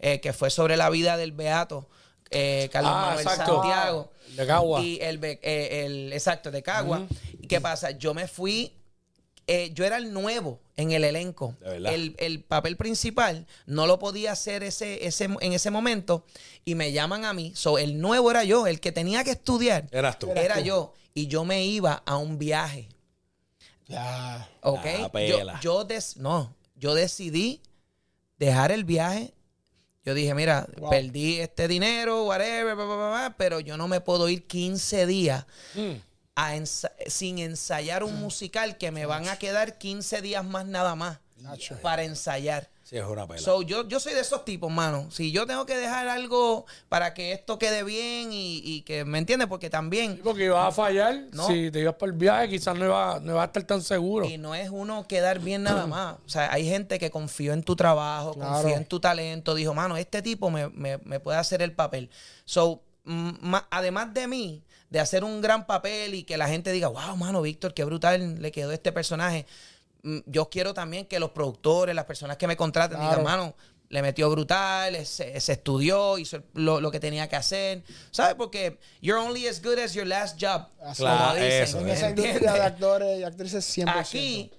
[0.00, 1.88] eh, que fue sobre la vida del Beato,
[2.30, 3.62] eh, Carlos Ah, Manuel exacto.
[3.62, 4.12] Santiago.
[4.36, 4.80] De Cagua.
[4.80, 7.06] Y el, eh, el- exacto, de Cagua.
[7.40, 7.92] ¿Y qué pasa?
[7.92, 8.72] Yo me fui,
[9.46, 11.56] eh, yo era el nuevo en el elenco.
[11.64, 16.24] El, el papel principal no lo podía hacer ese, ese, en ese momento
[16.64, 17.52] y me llaman a mí.
[17.54, 19.88] So, el nuevo era yo, el que tenía que estudiar.
[19.90, 20.30] Eras tú.
[20.34, 20.94] Era yo.
[21.14, 22.88] Y yo me iba a un viaje.
[23.86, 24.48] Ya.
[24.62, 24.86] ¿Ok?
[25.14, 27.60] Ah, yo, des- no, yo decidí
[28.38, 29.34] dejar el viaje.
[30.04, 30.90] Yo dije, mira, Wow.
[30.90, 35.06] perdí este dinero, whatever, bla, bla, bla, bla, pero yo no me puedo ir 15
[35.06, 35.92] días Mm.
[36.34, 40.94] A ensa- sin ensayar un musical que me van a quedar 15 días más nada
[40.94, 41.76] más Nacho.
[41.82, 42.70] para ensayar.
[42.84, 43.38] Sí, es una pela.
[43.40, 45.10] So, yo, yo soy de esos tipos, mano.
[45.10, 49.18] Si yo tengo que dejar algo para que esto quede bien y, y que, ¿me
[49.18, 49.48] entiendes?
[49.48, 50.20] Porque también...
[50.22, 51.22] Porque ibas a fallar.
[51.32, 51.46] No.
[51.46, 54.26] Si te ibas por el viaje, quizás no iba, no iba a estar tan seguro.
[54.26, 56.16] Y no es uno quedar bien nada más.
[56.26, 58.52] O sea, hay gente que confió en tu trabajo, Claro.
[58.54, 62.10] confió en tu talento, dijo, mano, este tipo me, me- me puede hacer el papel.
[62.44, 66.88] So, mm, además de mí, de hacer un gran papel y que la gente diga,
[66.88, 69.46] wow, mano, Víctor, qué brutal le quedó este personaje.
[70.02, 73.10] mm, Yo quiero también que los productores, las personas que me contraten, Claro.
[73.10, 73.54] digan, mano,
[73.88, 77.82] le metió brutal, se, se estudió, hizo lo, lo que tenía que hacer.
[78.10, 78.34] ¿Sabes?
[78.34, 80.66] Porque you're only as good as your last job.
[80.84, 83.88] Así Claro, dicen, eso, En ¿me esa industria de actores y actrices 100%.
[83.98, 84.52] Aquí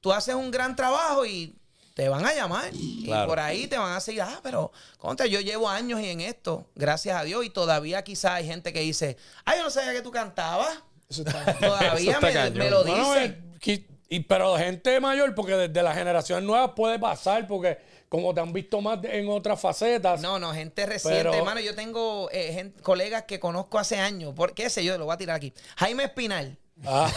[0.00, 1.54] tú haces un gran trabajo y
[1.96, 2.70] te van a llamar.
[3.04, 3.24] Claro.
[3.24, 6.66] Y por ahí te van a decir, ah, pero contra, yo llevo años en esto,
[6.74, 10.02] gracias a Dios, y todavía quizás hay gente que dice, ay, yo no sabía que
[10.02, 10.82] tú cantabas.
[11.08, 13.56] Eso está Todavía está me, lo Bueno, dicen.
[13.64, 17.78] eh, y, pero gente mayor, porque desde las generaciones nuevas puede pasar, porque
[18.10, 20.20] como te han visto más en otras facetas.
[20.20, 21.60] No, no, gente reciente, Pero- hermano.
[21.60, 24.34] Yo tengo eh, gen- colegas que conozco hace años.
[24.34, 24.98] ¿Por qué sé yo?
[24.98, 25.52] Lo voy a tirar aquí.
[25.76, 26.58] Jaime Espinal.
[26.84, 27.08] Ah.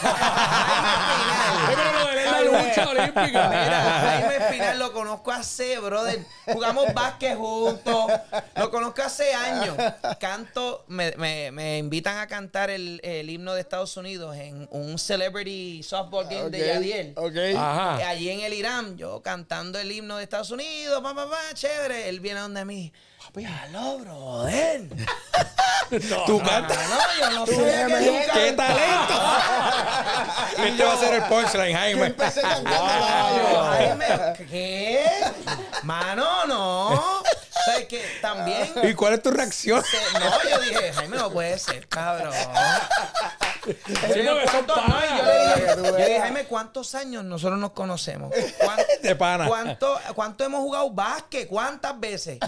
[3.20, 6.20] Jaime Espinal lo conozco hace, brother.
[6.46, 8.12] Jugamos básquet juntos.
[8.56, 9.76] Lo conozco hace años.
[10.20, 14.98] Canto, me, me- me invitan a cantar el, el himno de Estados Unidos en un
[14.98, 17.14] celebrity softball game de Yadiel.
[17.16, 17.36] Ok.
[17.36, 17.96] Eh, Ajá.
[18.10, 22.10] Allí en el Irán, yo cantando el himno de Estados Unidos, pa, pa, pa, chévere.
[22.10, 22.92] Él viene donde mí.
[23.26, 24.82] Papi, aló, brother.
[25.92, 26.24] No.
[26.26, 26.78] Tú cantas.
[26.88, 27.54] No, yo no sé.
[27.56, 28.56] ¡Qué cantas.
[28.58, 29.16] talento!
[30.68, 32.06] este va a ser el punchline, Jaime.
[32.06, 32.70] Empecé cantando.
[33.72, 34.06] Jaime,
[34.52, 35.04] ¿qué?
[35.82, 37.24] Mano, no.
[37.66, 38.06] ¿Sabes qué?
[38.22, 38.72] También.
[38.84, 39.84] ¿Y cuál es tu reacción?
[40.14, 42.36] No, yo dije, Jaime, no puede ser, cabrón.
[43.66, 43.74] Sí,
[44.26, 45.60] son ¿Cuántos- no, y panas.
[45.76, 46.20] yo yo le dije.
[46.20, 48.34] Jaime, ¿cuántos años nosotros nos conocemos?
[48.64, 49.48] ¿Cuán- De pana.
[49.48, 51.48] ¿Cuánto, ¿Cuánto hemos jugado básquet?
[51.48, 52.40] ¿Cuántas veces?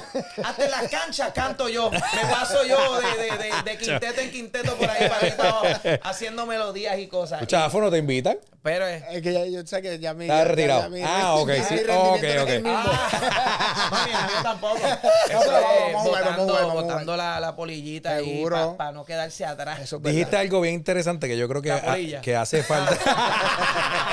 [0.44, 1.90] Hasta en las canchas canto yo.
[1.92, 2.00] Me
[2.32, 5.66] paso yo de, de, de, de quinteto en quinteto por ahí para abajo,
[6.04, 7.42] haciendo melodías y cosas.
[7.42, 8.38] ¿Los chafos no te invitan?
[8.64, 9.04] Pero es.
[9.10, 10.26] Es que ya, yo sé que ya mi.
[10.26, 10.82] Está ya- retirado.
[10.84, 11.76] ya mi- Ah, ok, ya sí.
[11.76, 12.50] Ok, no ok.
[12.50, 12.72] mismo.
[13.92, 14.12] Mami,
[14.44, 14.78] tampoco.
[14.78, 18.76] Eso es vamos vamos botando, vamos botando la, la polillita ahí Seguro.
[18.78, 19.80] para no quedarse atrás.
[19.82, 22.92] Eso es Dijiste algo bien interesante que yo creo que, que hace falta.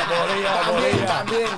[0.09, 1.07] Bolilla, También, bolilla.
[1.07, 1.48] también.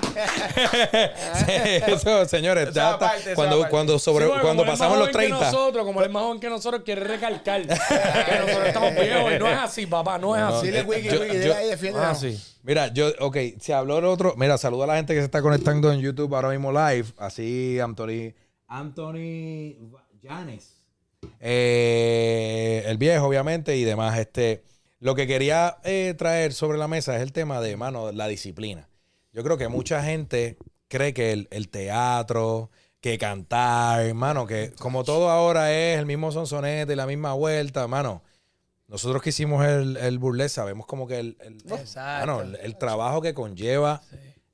[1.86, 2.98] Sí, eso, señores, Esa ya está.
[2.98, 5.44] parte, esa cuando, cuando, sobre, Sí, cuando pasamos los joven que 30.
[5.52, 7.68] nosotros, como él es más joven que nosotros, quiere recalcar que
[8.40, 9.32] nosotros estamos viejos.
[9.32, 10.66] Y no es así, papá, no es así.
[10.66, 12.00] Dile, Wiki, yo- Wiki, yo- dile ahí, defiende.
[12.02, 12.42] Ah, sí.
[12.64, 14.34] Mira, yo, ok, se habló el otro.
[14.36, 17.06] Mira, saluda a la gente que se está conectando en YouTube ahora mismo live.
[17.18, 18.34] Así, Anthony.
[18.66, 19.76] Anthony
[20.22, 20.76] Janes.
[21.38, 24.18] Eh, el viejo, obviamente, y demás.
[24.18, 24.62] Este,
[25.00, 28.88] lo que quería eh, traer sobre la mesa es el tema de, mano, la disciplina.
[29.32, 30.56] Yo creo que mucha gente
[30.88, 36.30] cree que el, el teatro, que cantar, hermano, que como todo ahora es el mismo
[36.32, 38.22] sonsonete y la misma vuelta, hermano.
[38.88, 41.62] Nosotros que hicimos el, el burlesque sabemos como que el, el-
[42.20, 44.02] mano, el, el trabajo que conlleva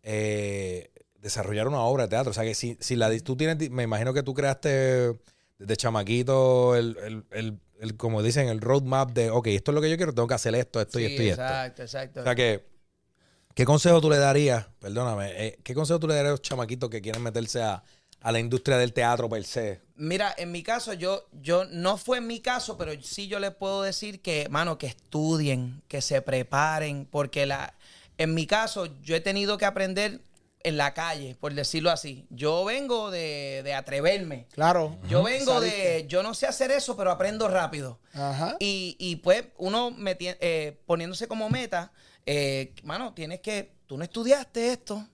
[0.03, 2.31] eh, desarrollar una obra de teatro.
[2.31, 5.17] O sea que si, si la, tú tienes, me imagino que tú creaste
[5.59, 9.83] desde chamaquito el, el- el- el, como dicen, el roadmap de, ok, esto es lo
[9.83, 11.43] que yo quiero, tengo que hacer esto, esto y Sí, esto y esto.
[11.43, 12.21] exacto, exacto.
[12.21, 12.65] O sea que,
[13.55, 14.67] ¿qué consejo tú le darías?
[14.81, 17.83] Perdóname, eh, ¿qué consejo tú le darías a los chamaquitos que quieren meterse a,
[18.21, 19.81] a la industria del teatro per se?
[19.97, 23.55] Mira, en mi caso, yo, yo, no fue en mi caso, pero sí yo les
[23.55, 27.75] puedo decir que, mano, que estudien, que se preparen, porque la,
[28.19, 30.21] en mi caso, yo he tenido que aprender
[30.67, 32.27] en la calle, por decirlo así.
[32.31, 34.49] Yo vengo de, de atreverme.
[34.53, 34.99] Claro.
[35.09, 35.77] Yo vengo Saliste.
[36.03, 38.01] de, yo no sé hacer eso, pero aprendo rápido.
[38.13, 38.57] Ajá.
[38.59, 41.93] Y, y pues uno meti- eh, poniéndose como meta,
[42.27, 45.07] eh, mano, tienes que, tú no estudiaste esto.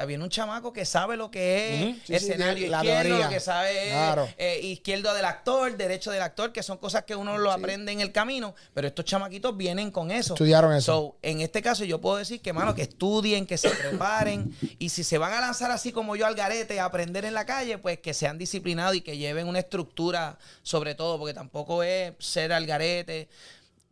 [0.00, 3.24] Sea, viene un chamaco que sabe lo que es sí, escenario la izquierdo, teoría.
[3.24, 4.28] lo que sabe es Claro.
[4.38, 7.58] eh, izquierdo del actor, derecho del actor, que son cosas que uno lo Sí.
[7.58, 10.34] aprende en el camino, pero estos chamaquitos vienen con eso.
[10.34, 10.92] Estudiaron eso.
[10.92, 14.88] So, en este caso yo puedo decir que, mano, que estudien, que se preparen y
[14.90, 17.78] si se van a lanzar así como yo al garete a aprender en la calle,
[17.78, 22.52] pues que sean disciplinados y que lleven una estructura sobre todo, porque tampoco es ser
[22.52, 23.28] al garete.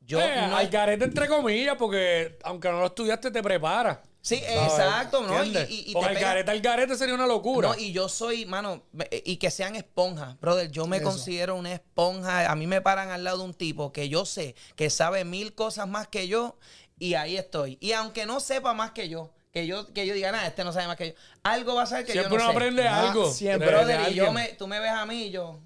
[0.07, 0.57] Yo Eh, no...
[0.57, 4.01] Al carete entre comillas, porque aunque no lo estudiaste, te prepara.
[4.27, 4.73] Sí, ¿sabes?
[4.73, 5.45] exacto, ¿no?
[5.45, 7.69] Y, y- y te el al garete sería una locura.
[7.69, 10.69] No, y yo soy, mano, me- y que sean esponjas, brother.
[10.71, 11.07] Yo me Eso.
[11.07, 12.51] considero una esponja.
[12.51, 15.55] A mí me paran al lado de un tipo que yo sé que sabe mil
[15.55, 16.59] cosas más que yo
[16.99, 17.79] y ahí estoy.
[17.81, 20.73] Y aunque no sepa más que yo, que yo, que yo diga, nada, este no
[20.73, 22.57] sabe más que yo, algo va a saber que Siempre yo no uno sé.
[22.57, 23.31] aprende Ah, algo.
[23.33, 23.69] siempre.
[23.69, 25.61] Brother, y yo me, tú me ves a mí y yo,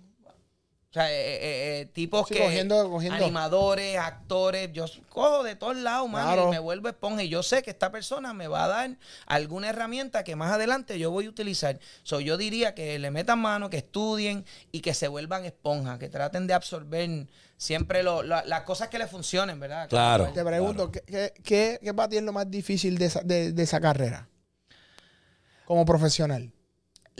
[0.90, 2.40] O sea, eh, eh, eh, tipos Sí, que.
[2.40, 3.24] cogiendo- cogiendo.
[3.24, 4.72] Animadores, actores.
[4.72, 6.48] Yo cojo de todos lados, mano, Claro.
[6.48, 7.22] y me vuelvo esponja.
[7.22, 10.98] Y yo sé que esta persona me va a dar alguna herramienta que más adelante
[10.98, 11.78] yo voy a utilizar.
[12.02, 16.08] So, yo diría que le metan mano, que estudien y que se vuelvan esponja, que
[16.08, 19.88] traten de absorber siempre lo- lo- las cosas que le funcionen, ¿verdad?
[19.88, 20.32] Claro.
[20.34, 23.52] Te pregunto, ¿qué, qué, qué- qué para ti es lo más difícil de esa, de,
[23.52, 24.28] de esa carrera?
[25.66, 26.50] Como profesional.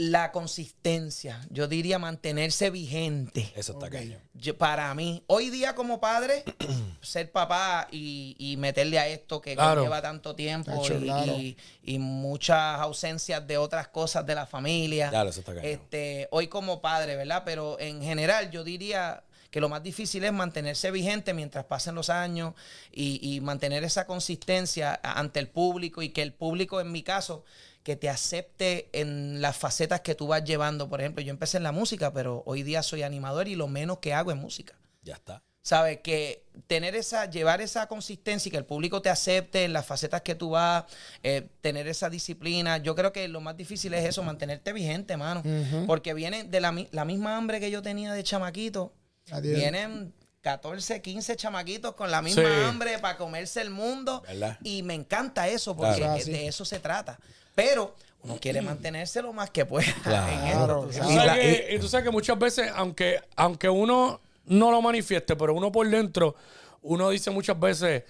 [0.00, 1.46] La consistencia.
[1.50, 3.52] Yo diría mantenerse vigente.
[3.54, 3.92] Eso está Ok.
[3.92, 4.18] cañón.
[4.32, 6.42] Yo- para mí, hoy día como padre,
[7.02, 9.82] ser papá y, y meterle a esto que Claro.
[9.82, 11.32] lleva tanto tiempo y, claro.
[11.36, 15.10] y- y muchas ausencias de otras cosas de la familia.
[15.10, 15.70] Claro, eso está cañón.
[15.70, 17.42] Este, hoy como padre, ¿verdad?
[17.44, 22.08] Pero en general yo diría que lo más difícil es mantenerse vigente mientras pasen los
[22.08, 22.54] años
[22.90, 27.44] y, y mantener esa consistencia ante el público y que el público, en mi caso,
[27.82, 30.88] que te acepte en las facetas que tú vas llevando.
[30.88, 33.98] Por ejemplo, yo empecé en la música, pero hoy día soy animador y lo menos
[33.98, 34.74] que hago es música.
[35.02, 35.42] Ya está.
[35.62, 36.00] ¿Sabes?
[36.02, 40.22] Que tener esa, llevar esa consistencia y que el público te acepte en las facetas
[40.22, 40.84] que tú vas,
[41.22, 42.78] eh, tener esa disciplina.
[42.78, 45.42] Yo creo que lo más difícil es eso, mantenerte vigente, mano.
[45.86, 48.92] Porque viene de la, mi- la misma hambre que yo tenía de chamaquito.
[49.26, 49.48] Tiene.
[49.54, 52.48] Vienen 14, 15 chamaquitos con la misma Sí.
[52.64, 54.22] hambre para comerse el mundo.
[54.26, 54.58] ¿Verdad?
[54.64, 56.14] Y me encanta eso, porque Claro.
[56.14, 57.18] de- Ah, de eso se trata.
[57.54, 59.92] Pero uno quiere mantenerse lo más que pueda.
[60.02, 60.32] Claro.
[60.32, 61.08] en esto, tú Y sabes.
[61.08, 64.82] tú, Y la- que, y tú sabes que muchas veces, aunque, aunque uno no lo
[64.82, 66.34] manifieste, pero uno por dentro,
[66.82, 68.04] uno dice muchas veces,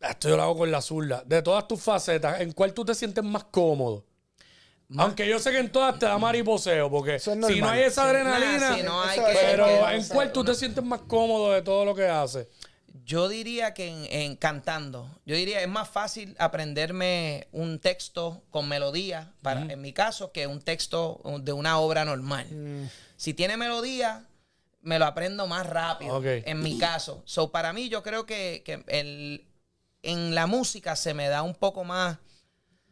[0.00, 1.22] esto yo lo hago con la zurda.
[1.26, 4.04] De todas tus facetas, ¿en cuál tú te sientes más cómodo?
[4.96, 8.04] Aunque yo sé que en todas te da mariposeo, porque es si no hay esa
[8.04, 10.82] Sí, adrenalina, nah, si no hay Eso- que- pero que- ¿en cuál tú te sientes
[10.82, 12.46] más cómodo de todo lo que haces?
[13.08, 15.08] Yo diría que en, en cantando.
[15.24, 20.46] Yo diría es más fácil aprenderme un texto con melodía, para, en mi caso, que
[20.46, 22.46] un texto de una obra normal.
[23.16, 24.26] Si tiene melodía,
[24.82, 27.22] me lo aprendo más rápido, en mi caso.
[27.24, 29.46] So, para mí, yo creo que, que el-
[30.02, 32.18] en la música se me da un poco más...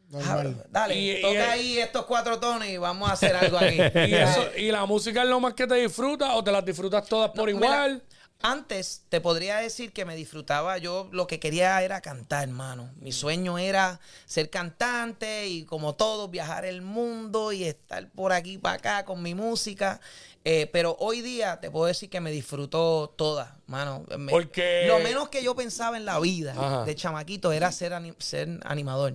[0.09, 0.57] Normal.
[0.61, 3.59] Ah, Dale, Y- y toca el- ahí estos cuatro tonos y vamos a hacer algo
[3.59, 3.77] aquí.
[4.09, 7.07] ¿Y, eso- ¿Y la música es lo más que te disfrutas o te las disfrutas
[7.07, 8.03] todas por No, mira, igual?
[8.51, 12.91] Antes te podría decir que me disfrutaba, yo lo que quería era cantar, hermano.
[13.01, 18.59] Mi sueño era ser cantante y como todos viajar el mundo y estar por aquí
[18.59, 20.01] para acá con mi música.
[20.45, 24.05] Eh, pero hoy día te puedo decir que me disfruto toda, mano.
[24.17, 26.85] Me- Porque- Lo menos que yo pensaba en la vida Ajá.
[26.85, 29.15] de chamaquito era ser, ani- ser animador.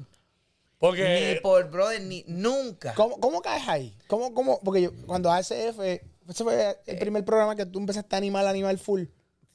[0.77, 2.93] Porque Ni por brother, ni nunca.
[2.95, 3.95] ¿Cómo, ¿Cómo caes ahí?
[4.07, 4.59] ¿Cómo, cómo?
[4.61, 5.79] Porque yo, cuando ASF,
[6.27, 9.03] ese fue el primer programa que tú empezaste a animar, animar full.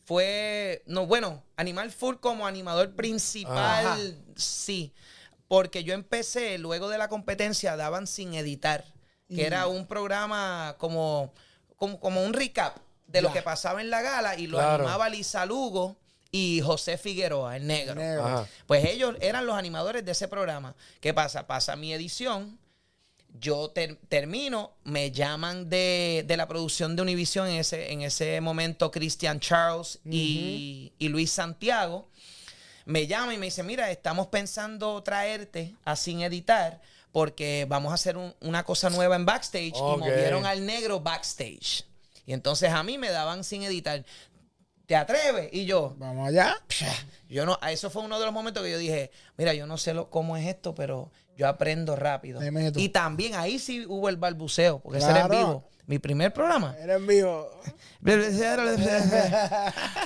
[0.07, 3.99] Fue, no, bueno, Animal Full como animador principal, Ajá.
[4.37, 4.93] sí.
[5.49, 8.85] Porque yo empecé, luego de la competencia, daban sin editar,
[9.29, 11.33] que era un programa como,
[11.77, 14.85] como, como un recap de lo que pasaba en la gala y lo Claro.
[14.85, 15.97] animaba Lisa Lugo
[16.33, 17.95] y José Figueroa, el negro.
[17.95, 18.25] Negro.
[18.27, 18.49] Ajá.
[18.67, 20.75] Pues ellos eran los animadores de ese programa.
[21.01, 21.47] ¿Qué pasa?
[21.47, 22.59] Pasa mi edición,
[23.41, 28.41] yo ter- termino, me llaman de, de la producción de Univision en ese, en ese
[28.41, 32.09] momento, Christian Charles y, y Luis Santiago.
[32.85, 36.81] Me llaman y me dicen, mira, estamos pensando traerte a sin editar
[37.13, 41.85] porque vamos a hacer un- una cosa nueva en backstage y movieron al negro backstage.
[42.27, 44.05] Y entonces a mí me daban sin editar.
[44.87, 45.49] ¿Te atreves?
[45.53, 46.57] Y yo, Vamos allá.
[47.29, 49.95] yo no, eso fue uno de los momentos que yo dije, mira, yo no sé
[49.95, 52.41] lo, cómo es esto, pero yo aprendo rápido.
[52.81, 55.65] Y también ahí sí hubo el balbuceo, porque ese era en vivo.
[55.87, 56.75] Mi primer programa.
[56.81, 57.49] Era en vivo.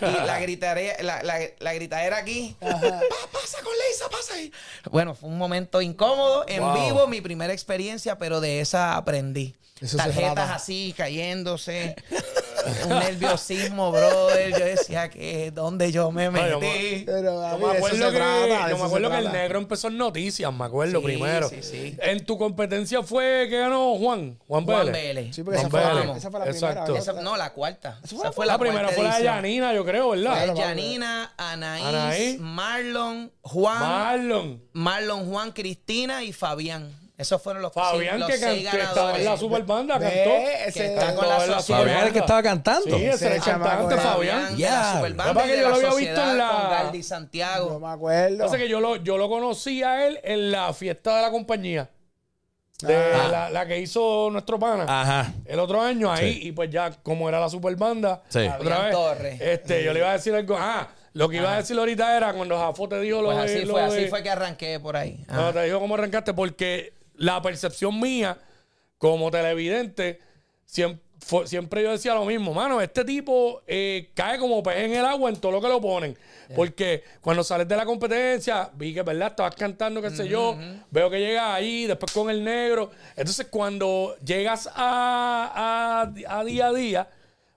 [0.01, 2.57] y la gritaría, la, la, la gritadera aquí.
[2.61, 4.53] "Pa- pasa con Leisa, pasa ahí.
[4.91, 6.75] Bueno, fue un momento incómodo, en Wow.
[6.85, 9.55] vivo, mi primera experiencia, pero de esa aprendí.
[9.81, 11.97] Eso Tarjetas así, cayéndose.
[12.85, 14.51] un nerviosismo, brother.
[14.51, 17.05] Yo decía que dónde yo me yo metí.
[17.07, 19.59] Pero, Yo me eso acuerdo, se que, trata, yo eso me acuerdo que el negro
[19.59, 21.49] empezó en noticias, me acuerdo Sí, primero.
[21.49, 21.97] sí, sí.
[22.03, 24.65] En tu competencia fue que ganó Juan, Juan.
[24.65, 25.35] Juan Vélez.
[25.35, 26.17] Sí, porque esa Juan fue, la, Vélez.
[26.19, 26.69] esa fue la primera.
[26.71, 26.93] Exacto.
[26.95, 27.13] ¿verdad?
[27.15, 27.99] Esa- no, la cuarta.
[28.05, 29.25] Esa Esa fue La, la, primera fue la de.
[29.25, 30.31] Yanina, yo creo, ¿verdad?
[30.37, 32.41] Fue Claro, Yanina, Anaís, Anaís.
[32.41, 34.63] Marlon, Juan, Marlon.
[34.73, 37.00] Marlon, Juan, Cristina y Fabián.
[37.21, 39.41] Esos fueron los, Fabián, los que, can- que estaba en la ganadores.
[39.41, 40.31] super banda, Ve, cantó.
[40.69, 41.61] ese- Que está con la.
[41.63, 42.97] Fabián el que estaba cantando.
[42.97, 44.57] Sí, ese Ese era el cantante, Fabián.
[44.57, 44.71] Ya.
[44.71, 47.81] la Superbanda Capaz y que yo lo había visto en la- con Galdi No Santiago.
[47.81, 48.39] me acuerdo.
[48.45, 51.89] Pasa que yo lo, yo lo conocí a él en la fiesta de la compañía.
[52.83, 53.29] De Ah.
[53.31, 54.85] la, la que hizo nuestro pana.
[54.89, 55.35] Ajá.
[55.45, 56.49] El otro año ahí, Sí.
[56.49, 58.49] y pues ya, como era la super banda, Sí.
[58.59, 58.93] otra vez.
[58.93, 59.39] Torres.
[59.41, 60.57] Este, yo le iba a decir algo.
[60.59, 63.43] Ah, lo que iba a decir ahorita era cuando Jafo te dijo lo Pues de.
[63.59, 65.23] así lo fue, de- así fue que arranqué por ahí.
[65.29, 65.53] Ajá.
[65.53, 68.37] te dijo cómo arrancaste, porque la percepción mía
[68.99, 70.21] como televidente,
[70.65, 74.95] siempre, fue- siempre yo decía lo mismo, mano, este tipo eh, cae como pez en
[74.95, 76.17] el agua en todo lo que lo ponen.
[76.57, 79.29] Porque cuando sales de la competencia, vi que, ¿verdad?
[79.29, 80.57] Estabas cantando, qué sé yo,
[80.91, 82.91] veo que llegas ahí, después con el negro.
[83.17, 87.09] Entonces, cuando llegas a, a, a día a día,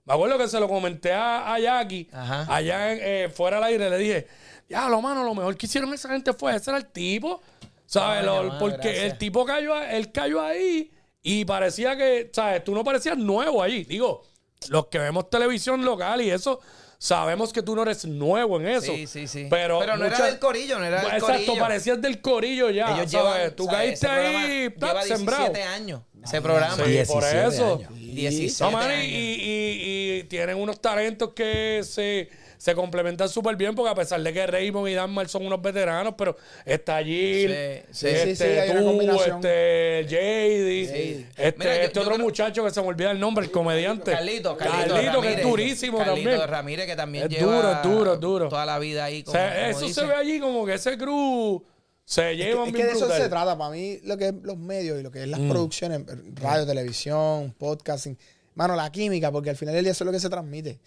[0.06, 2.46] me acuerdo que se lo comenté a, a Jackie, Ajá.
[2.54, 4.28] allá en, eh, fuera del aire, le dije,
[4.70, 7.42] ya, lo mano, lo mejor que hicieron esa gente fue, ese era el tipo,
[7.86, 8.24] ¿sabes?
[8.26, 10.92] Lo- porque el tipo cayó, a- él cayó ahí
[11.22, 12.64] y parecía que, ¿sabes?
[12.64, 13.84] Tú no parecías nuevo allí.
[13.84, 14.24] Digo,
[14.70, 16.60] los que vemos televisión local y eso,
[16.98, 18.94] sabemos que tú no eres nuevo en eso.
[18.94, 19.48] Sí, sí, sí.
[19.50, 21.58] Pero, no era muchas- del corillo, no era del Exacto, corillo.
[21.60, 22.96] parecías del corillo ya.
[22.96, 23.36] Ellos ¿sabes?
[23.36, 24.94] llevan, tú caíste Ese programa ahí, lleva ¡plap!
[25.04, 25.54] 17 sembrado.
[25.74, 26.76] años, ese programa.
[26.76, 27.76] Sí, por 17 eso.
[27.76, 27.90] años.
[28.00, 29.08] 17 No, mano, y, años.
[29.12, 34.22] y- y- y tienen unos talentos que se, se complementan súper bien, porque a pesar
[34.22, 37.54] de que Raymond y Danmar son unos veteranos, pero está allí, Sí,
[37.92, 38.08] sí.
[38.08, 41.26] este, tú, este, JD, Sí.
[41.36, 43.52] este, Mira, yo- este yo otro creo- muchacho que se me olvida el nombre, el
[43.52, 44.12] comediante.
[44.12, 46.50] Carlito, Carlito, Carlito, que es durísimo Carlito también.
[46.50, 48.50] Ramírez, que también Es lleva duro, es duro, es duro.
[48.50, 49.22] toda la vida ahí.
[49.22, 51.64] O Como, sea, como eso se ve allí como que ese crew
[52.06, 53.58] se llevan Es que bien de eso se trata.
[53.58, 55.50] Para mí, lo que es los medios y lo que es las Mm.
[55.50, 56.02] producciones,
[56.36, 58.18] radio, televisión, podcasting.
[58.56, 60.80] Mano, la química, porque al final del día eso es lo que se transmite.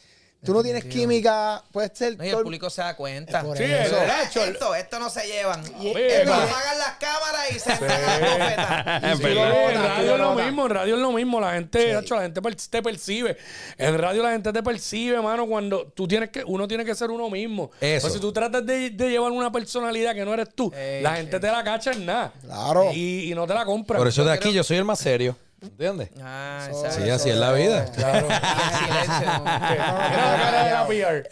[0.45, 2.17] Tú no tienes química, puedes ser.
[2.17, 3.43] No, y el público se da cuenta.
[3.57, 3.97] Sí, eso.
[4.45, 5.61] esto, esto no se llevan.
[5.93, 7.71] Pero- apagan las cámaras y se
[9.17, 11.41] Sí, en radio es lo mismo, en radio es lo mismo.
[11.41, 13.37] La gente, Nacho, la gente te percibe.
[13.79, 17.11] En radio la gente te percibe, mano, cuando tú tienes que, uno tiene que ser
[17.11, 17.71] uno mismo.
[17.81, 18.07] Eso.
[18.07, 21.17] O si tú tratas de, de llevar una personalidad que no eres tú, Ey, la
[21.17, 22.33] gente te la cacha en nada.
[22.43, 22.91] Claro.
[22.93, 23.99] Y, y no te la compra.
[23.99, 25.37] Por eso de aquí creo- yo soy el más serio.
[25.61, 26.11] ¿Entiendes?
[26.23, 27.03] Ah, exacto.
[27.03, 27.85] Sí, así es la vida.
[27.93, 28.29] Claro.
[30.89, 31.27] PR.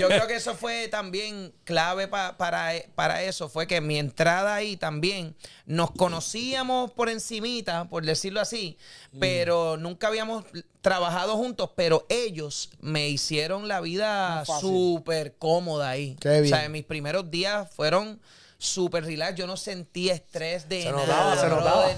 [0.00, 3.48] Yo creo que eso fue también clave pa- para, para eso.
[3.48, 5.34] Fue que mi entrada ahí también
[5.66, 8.76] nos conocíamos por encimita, por decirlo así,
[9.18, 10.44] pero nunca habíamos
[10.80, 16.16] trabajado juntos, pero ellos me hicieron la vida súper cómoda ahí.
[16.20, 16.52] Qué bien.
[16.52, 18.20] O sea, mis primeros días fueron
[18.60, 19.36] súper relax.
[19.36, 21.06] Yo no sentí estrés de Se nada.
[21.06, 21.96] notaba, se brother.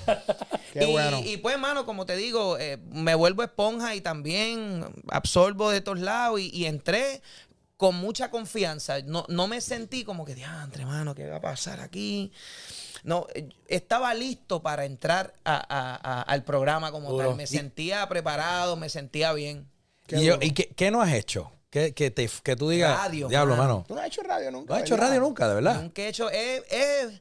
[0.72, 1.20] Qué y, bueno.
[1.22, 5.98] y pues, mano, como te digo, eh, me vuelvo esponja y también absorbo de todos
[6.00, 7.20] lados y, y entré
[7.76, 9.00] con mucha confianza.
[9.02, 12.32] No, no me sentí como que, diantre, mano, ¿qué va a pasar aquí?
[13.02, 17.28] No, eh, estaba listo para entrar a- a- a- al programa como Duro.
[17.28, 17.36] tal.
[17.36, 19.68] Me sentía preparado, me sentía bien.
[20.06, 20.46] Qué ¿Y, yo- duro.
[20.46, 21.50] ¿y qué, qué no has hecho?
[21.72, 23.68] Que, que, te, que tú digas, Radio, diablo, mano.
[23.72, 23.84] mano.
[23.88, 24.68] Tú no has hecho radio nunca.
[24.68, 25.80] No has hecho radio nunca, de verdad.
[25.80, 27.20] Nunca he hecho, he, he-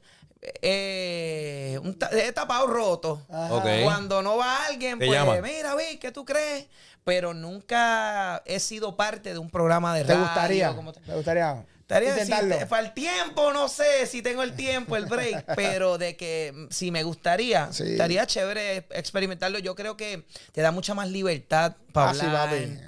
[0.60, 3.22] eh, un he tapado roto.
[3.30, 3.54] Ajá.
[3.54, 3.64] Ok.
[3.84, 5.08] Cuando no va alguien, pues,
[5.42, 6.66] mira, vi, ¿qué tú crees?
[7.04, 10.24] Pero nunca he sido parte de un programa de ¿Te radio.
[10.26, 10.74] gustaría?
[10.76, 11.64] como- ¿Te gustaría?
[11.80, 12.58] Estaría intentarlo?
[12.58, 16.68] si- para el tiempo, no sé si tengo el tiempo, el break, pero de que
[16.70, 17.84] si me gustaría, Sí.
[17.92, 19.58] estaría chévere experimentarlo.
[19.58, 22.48] Yo creo que te da mucha más libertad para Ah, sí, hablar.
[22.50, 22.78] papi.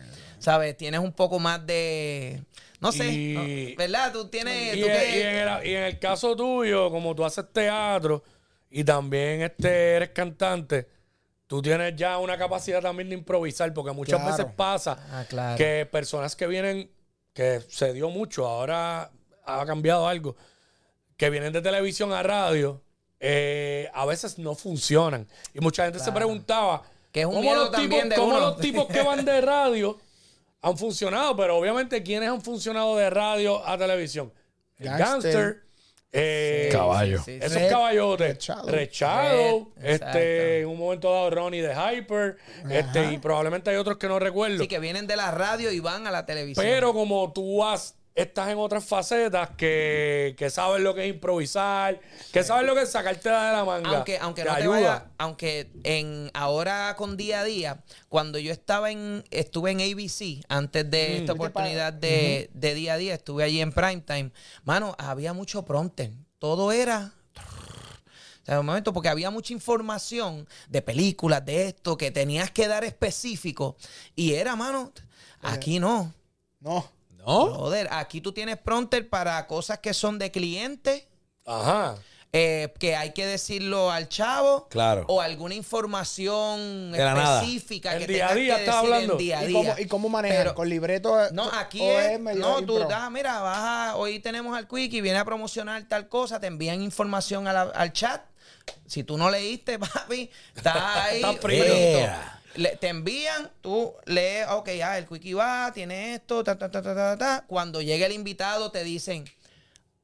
[0.44, 0.76] ¿Sabes?
[0.76, 2.42] Tienes un poco más de.
[2.80, 3.76] No sé, Y- ¿no?
[3.78, 4.12] ¿verdad?
[4.12, 4.76] Tú tienes.
[4.76, 7.46] Y, tú en- que- y en el, y en el caso tuyo, como tú haces
[7.52, 8.22] teatro
[8.70, 10.86] y también este, eres cantante,
[11.46, 14.36] tú tienes ya una capacidad también de improvisar, porque muchas Claro.
[14.36, 15.56] veces pasa Ah, claro.
[15.56, 16.90] que personas que vienen,
[17.32, 19.10] que se dio mucho, ahora
[19.46, 20.36] ha cambiado algo,
[21.16, 22.82] que vienen de televisión a radio,
[23.20, 25.26] eh, a veces no funcionan.
[25.54, 28.58] Y mucha gente se preguntaba, Que es un ¿cómo, miedo los, tipos, de cómo los
[28.58, 29.98] tipos que van de radio
[30.64, 31.36] han funcionado?
[31.36, 34.32] Pero obviamente, ¿quiénes han funcionado de radio a televisión?
[34.78, 35.04] El Gangster.
[35.32, 35.62] Gangster.
[36.12, 37.18] eh, Caballo.
[37.18, 38.46] Sí, sí, Esos Red, caballotes.
[38.48, 39.72] Red Red, exacto.
[39.82, 42.36] este, en un momento dado Ronnie de Hyper,
[42.70, 44.58] este, y probablemente hay otros que no recuerdo.
[44.58, 46.64] Sí, que vienen de la radio y van a la televisión.
[46.64, 52.00] Pero como tú has, estás en otras facetas que, que sabes lo que es improvisar,
[52.32, 53.90] que sabes lo que es sacarte de la manga.
[53.90, 58.52] aunque aunque te no te vaya, aunque en ahora con día a día, cuando yo
[58.52, 63.42] estaba en estuve en ABC antes de esta oportunidad de, de día a día, estuve
[63.42, 64.30] allí en primetime,
[64.64, 66.12] mano, había mucho prompter.
[66.38, 67.12] Todo era
[68.44, 72.68] o sea, un momento, porque había mucha información de películas, de esto, que tenías que
[72.68, 73.76] dar específico.
[74.14, 74.92] Y era, mano,
[75.40, 76.12] aquí no.
[76.60, 76.93] No.
[77.26, 77.54] ¿No?
[77.54, 81.04] Joder, aquí tú tienes prompter para cosas que son de clientes,
[81.46, 81.96] Ajá.
[82.32, 84.68] eh, que hay que decirlo al chavo.
[84.68, 85.04] Claro.
[85.08, 89.12] O alguna información específica que día a tengas día que estás decir hablando.
[89.14, 89.58] en día a ¿Y día.
[89.58, 90.38] cómo, ¿Y cómo manejan?
[90.38, 91.16] Pero- ¿Con libreto?
[91.32, 95.00] no, aquí o es, medio no, tú, da, mira, baja, hoy tenemos al Quick y
[95.00, 98.22] viene a promocionar tal cosa, te envían información a la- al chat.
[98.86, 101.22] Si tú no leíste, papi, está ahí.
[101.22, 102.40] Está.
[102.56, 106.82] Le- te envían, tú lees, ok, ah, el Quickie va, tiene esto, ta, ta, ta,
[106.82, 107.44] ta, ta, ta.
[107.46, 109.24] Cuando llegue el invitado, te dicen,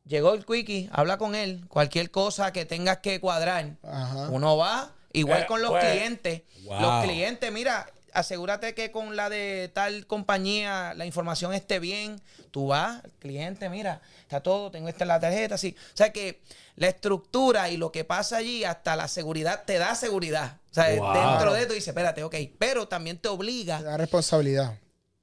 [0.04, 3.76] llegó el Quickie, habla con él, cualquier cosa que tengas que cuadrar.
[3.84, 4.28] Ajá.
[4.30, 6.42] Uno va, igual Eh, con los pues, clientes.
[6.64, 6.80] wow.
[6.80, 12.20] Los clientes, mira, asegúrate que con la de tal compañía la información esté bien.
[12.50, 15.76] Tú vas, el cliente, mira, está todo, tengo esta en la tarjeta, así.
[15.94, 16.40] O sea que
[16.76, 20.58] la estructura y lo que pasa allí, hasta la seguridad, te da seguridad.
[20.70, 21.12] O sea, Wow.
[21.14, 22.34] dentro de esto dice, espérate, ok.
[22.58, 24.74] Pero también te obliga La responsabilidad.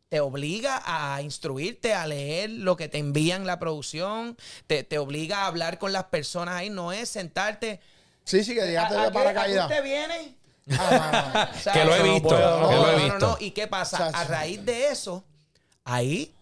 [0.10, 5.40] te obliga a instruirte, a leer lo que te envían la producción, te, te obliga
[5.40, 7.82] a hablar con las personas ahí, no es sentarte.
[8.24, 9.70] Sí, sí, que llegaste ¿A, a de paracaídas.
[9.70, 10.37] usted viene?
[10.78, 13.04] Ah, O sea, Que lo he no visto, puedo, que no, lo he no, no,
[13.06, 13.28] visto.
[13.28, 13.38] no.
[13.40, 14.08] ¿Y qué pasa?
[14.14, 15.24] A raíz de eso,
[15.86, 16.34] ahí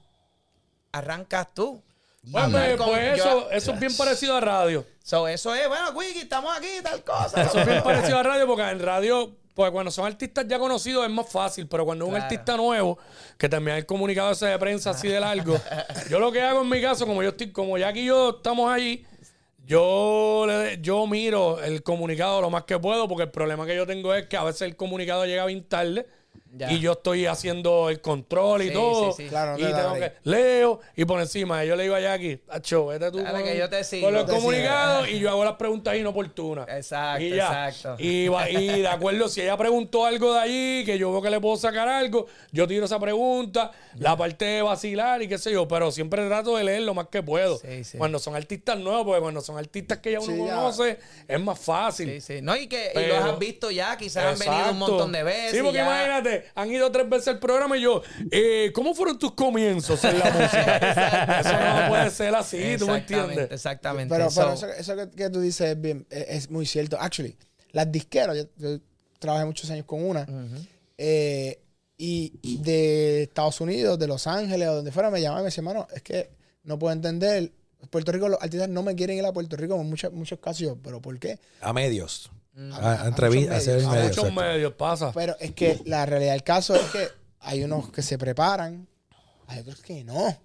[0.92, 1.82] arrancas tú.
[2.34, 4.86] Hablar pues, con- pues yo- eso, eso es bien parecido a radio.
[5.04, 7.44] So, eso es, bueno, Wiki, estamos aquí, tal cosa.
[7.44, 11.06] Eso es bien parecido a radio porque en radio, pues cuando son artistas ya conocidos
[11.06, 12.98] es más fácil, pero cuando es un artista nuevo,
[13.38, 15.56] que también el comunicado ese de prensa así de largo,
[16.10, 18.72] yo lo que hago en mi caso, como yo estoy, como Jack y yo estamos
[18.74, 19.06] allí,
[19.66, 23.86] yo, le- yo miro el comunicado lo más que puedo, porque el problema que yo
[23.88, 26.06] tengo es que a veces el comunicado llega bien tarde.
[26.58, 26.72] Ya.
[26.72, 29.12] Y yo estoy haciendo el control y Sí, todo.
[29.12, 29.30] sí, sí.
[29.30, 31.66] Claro, y no te da tengo que, leo y por encima.
[31.66, 34.08] Yo le digo a Jackie, Acho, vete tú Dale, con, que yo te sigo.
[34.08, 34.38] con los sigo.
[34.38, 36.68] comunicados y yo hago las preguntas inoportunas.
[36.70, 37.68] Exacto, y ya.
[37.68, 38.02] exacto.
[38.02, 41.30] Y, va- y de acuerdo, si ella preguntó algo de allí, que yo veo que
[41.30, 45.52] le puedo sacar algo, yo tiro esa pregunta, la parte de vacilar y qué sé
[45.52, 47.58] yo, pero siempre trato de leer lo más que puedo.
[47.58, 47.98] Sí, sí.
[47.98, 50.56] Cuando son artistas nuevos, porque cuando son artistas que ya uno Sí, ya.
[50.56, 52.10] conoce, es más fácil.
[52.10, 52.42] Sí, sí.
[52.42, 55.52] No, y que y los has visto ya, quizás han venido un montón de veces.
[55.52, 59.18] Sí, porque ya- imagínate, han ido tres veces al programa y yo, eh, ¿cómo fueron
[59.18, 61.40] tus comienzos en la música?
[61.40, 63.52] eso no puede ser así, ¿tú me entiendes?
[63.52, 64.14] Exactamente.
[64.14, 66.98] Pero, pero So, eso, eso que, que tú dices es, bien, es, es muy cierto.
[67.00, 67.38] Actually,
[67.72, 68.80] las disqueras, yo, yo
[69.20, 70.26] trabajé muchos años con una,
[70.98, 71.60] eh,
[71.98, 75.48] y y de Estados Unidos, de Los Ángeles o donde fuera, me llamaban y me
[75.48, 76.30] decían, hermano, es que
[76.64, 77.52] no puedo entender.
[77.90, 80.60] Puerto Rico, los artistas no me quieren ir a Puerto Rico en muchos, muchos casos.
[80.62, 81.38] Yo, ¿Pero por qué?
[81.62, 82.32] A medios.
[82.56, 82.72] Mm.
[82.74, 83.88] A, A- a a entrevistas, hacer medios.
[83.92, 84.42] A muchos exacto.
[84.42, 85.12] medios pasa.
[85.14, 87.08] Pero es que la realidad del caso es que
[87.42, 88.88] hay unos que se preparan,
[89.48, 90.38] hay otros que no.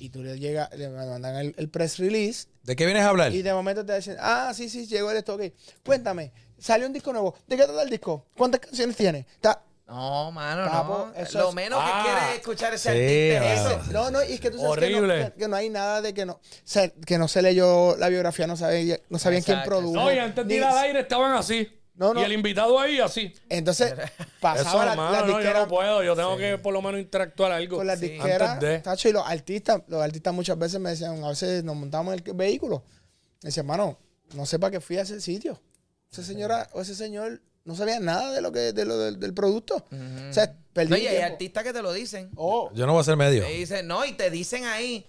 [0.00, 3.32] Y tú le llegas, le mandan el, el press release ¿De qué vienes a hablar?
[3.34, 5.42] Y de momento te dicen, ah, sí, sí, llegó el esto, ok.
[5.84, 7.34] Cuéntame, salió un disco nuevo.
[7.46, 8.26] ¿De qué trata el disco?
[8.36, 9.26] ¿Cuántas canciones tiene?
[9.40, 11.14] Ta- no, mano, Papo, no.
[11.20, 13.82] eso Lo es- menos Ah, que quiere escuchar ese sí, artista mano.
[13.82, 13.92] eso.
[13.92, 15.32] No, no, y es que tú sabes que no, Horrible.
[15.38, 18.56] que, no hay nada de que no, se, que no se leyó la biografía, no,
[18.56, 19.94] sabe, no sabían quién produjo.
[19.94, 21.74] No, y antes de ir al aire estaban así.
[21.94, 22.20] No, no.
[22.20, 23.32] Y el invitado ahí así.
[23.48, 23.92] Entonces,
[24.40, 26.04] pasaba Eso, la, las no, yo no puedo.
[26.04, 27.78] Yo tengo que por lo menos interactuar algo.
[27.78, 28.10] con las Sí.
[28.10, 28.78] disqueras, de.
[28.78, 32.22] tacho, y los artistas, los artistas muchas veces me decían, a veces nos montamos en
[32.24, 32.84] el vehículo.
[33.42, 33.98] Me decían, hermano,
[34.34, 35.60] no sé para qué fui a ese sitio.
[36.12, 39.34] Esa señora o ese señor no sabía nada de lo que, de lo del, del
[39.34, 39.76] producto.
[39.76, 42.30] O sea, perdí No, y hay artistas que te lo dicen.
[42.34, 43.44] Oh, Yo no voy a ser medio.
[43.44, 45.06] Te dicen, no, y te dicen ahí.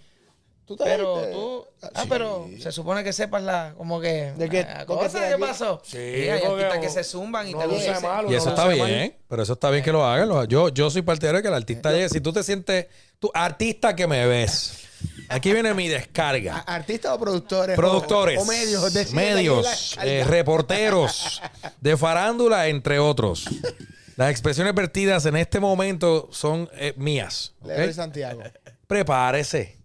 [0.65, 1.31] tú te Pero viste.
[1.31, 1.65] tú.
[1.81, 2.07] Ah, Sí.
[2.09, 3.73] pero se supone que sepas la.
[3.77, 4.33] Como que.
[4.37, 4.63] ¿De qué?
[4.63, 5.81] la ¿De qué pasó?
[5.85, 8.03] Sí, hay porque artistas que se zumban y no te lo luce dicen.
[8.03, 8.79] mal, Y eso no está bien,
[9.09, 9.15] mal.
[9.29, 10.27] pero eso está bien que lo hagan.
[10.27, 12.09] Lo- Yo, yo soy partidario de que el artista llegue.
[12.09, 12.87] Si tú te sientes,
[13.19, 14.73] tú, artista que me ves,
[15.29, 16.57] aquí viene mi descarga.
[16.67, 17.75] ¿Artistas o productores?
[17.75, 19.13] Productores, O, o medios.
[19.13, 21.41] medios, eh, reporteros
[21.79, 23.45] de farándula, entre otros.
[24.15, 27.53] Las expresiones vertidas en este momento son eh, mías.
[27.61, 27.67] ¿ok?
[27.67, 28.41] Leroy Santiago.
[28.87, 29.77] Prepárese,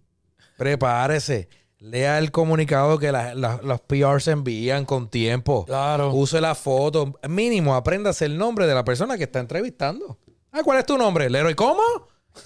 [0.57, 1.49] prepárese.
[1.79, 5.67] Lea el comunicado que la- la- los PRs envían con tiempo.
[5.67, 6.13] Claro.
[6.15, 7.13] Use la foto.
[7.29, 10.19] Mínimo, apréndase el nombre de la persona que está entrevistando.
[10.51, 11.29] Ah, ¿cuál es tu nombre?
[11.29, 11.83] Leroy, ¿cómo?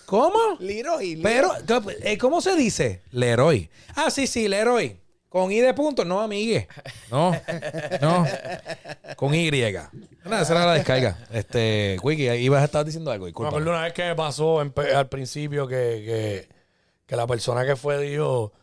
[0.06, 0.56] ¿Cómo?
[0.60, 1.16] Leroy.
[1.16, 1.22] Leroy.
[1.22, 3.02] Pero, eh, ¿cómo se dice?
[3.10, 3.70] Leroy.
[3.94, 4.98] Ah, sí, sí, Leroy.
[5.28, 6.68] Con I de punto, no, amigue.
[7.10, 7.32] No,
[8.00, 8.26] no.
[9.16, 9.50] Con Y.
[9.50, 11.18] Nada, esa era la descarga.
[11.30, 14.72] Este, Wiki, ibas a estar diciendo algo, Me acuerdo una vez que me pasó en
[14.94, 16.48] al principio que, que,
[17.06, 18.54] que la persona que fue dijo,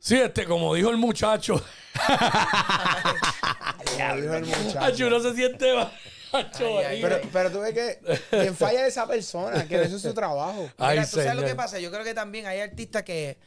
[0.00, 1.54] sí, este, como dijo el muchacho,
[3.96, 4.80] Como dijo el muchacho.
[4.80, 5.72] Acho, no se siente
[7.00, 8.00] Pero, pero tú ves que
[8.30, 10.68] quien falla es esa persona, que eso es su trabajo.
[10.78, 11.78] Ay, Mira, ¿tú sabes lo que pasa?
[11.78, 13.38] Yo creo que también hay artistas que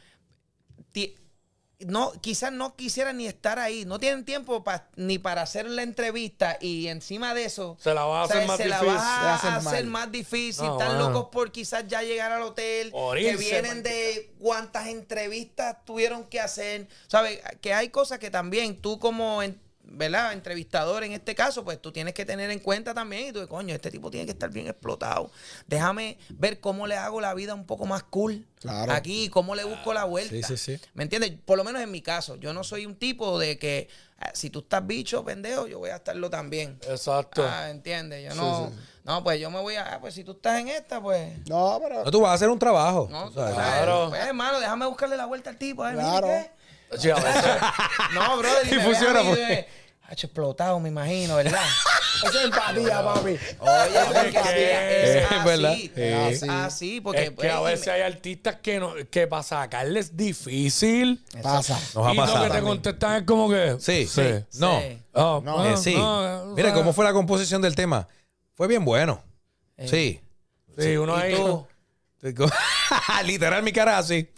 [1.84, 5.82] no, quizás no quisieran ni estar ahí, no tienen tiempo pa- ni para hacer la
[5.82, 8.96] entrevista y encima de eso Se la va a hacer más se la difícil.
[8.96, 10.64] vas Se a la hacer más difícil.
[10.64, 16.22] No, Están locos por quizás ya llegar al hotel, que vienen de cuántas entrevistas tuvieron
[16.26, 16.86] que hacer.
[17.08, 17.40] ¿Sabes?
[17.60, 19.42] Que hay cosas que también tú como...
[19.42, 20.32] en- ¿verdad?
[20.32, 23.74] Entrevistador en este caso, pues tú tienes que tener en cuenta también y tú, coño,
[23.74, 25.30] este tipo tiene que estar bien explotado.
[25.66, 28.92] Déjame ver cómo le hago la vida un poco más cool Claro.
[28.92, 30.30] aquí, cómo le busco la vuelta.
[30.34, 30.80] Sí, sí, sí.
[30.94, 31.32] ¿Me entiendes?
[31.44, 34.50] Por lo menos en mi caso, yo no soy un tipo de que ah, si
[34.50, 36.78] tú estás bicho, pendejo, yo voy a estarlo también.
[36.88, 37.44] Exacto.
[37.46, 38.24] Ah, ¿entiendes?
[38.24, 38.70] Yo no,
[39.04, 41.36] no, pues yo me voy a, ah, pues si tú estás en esta, pues...
[41.48, 43.08] No, pero No, tú vas a hacer un trabajo.
[43.10, 43.54] No, tú sabes.
[43.54, 44.06] Claro.
[44.10, 45.82] Pues, hermano, déjame buscarle la vuelta al tipo.
[45.82, 46.26] A ver, mire Claro.
[46.28, 46.61] qué.
[48.14, 48.66] No, brother.
[48.72, 49.68] Y me funciona, porque- eh,
[50.10, 51.62] hecho explotado, me imagino, ¿verdad?
[52.24, 53.30] Eso es empatía, papi.
[53.30, 53.38] Oye,
[53.98, 55.72] Es porque que- es es verdad.
[55.72, 55.92] así.
[55.96, 59.42] Es Es así, porque es que a pues, veces hay artistas que, no, que para
[59.42, 61.24] sacarles es difícil.
[61.42, 61.80] Pasa.
[61.94, 63.76] Nos ha y lo que te contestan es como que...
[63.80, 64.22] Sí, Sí.
[64.60, 64.80] No.
[64.80, 64.98] Sí.
[65.14, 65.96] No, Eh, sí.
[66.54, 68.06] Mira, ¿cómo fue la composición del tema?
[68.54, 69.22] Fue bien bueno.
[69.86, 70.20] Sí.
[70.78, 71.34] Sí, uno ¿Y ahí...
[73.24, 74.28] Literal, mi cara así.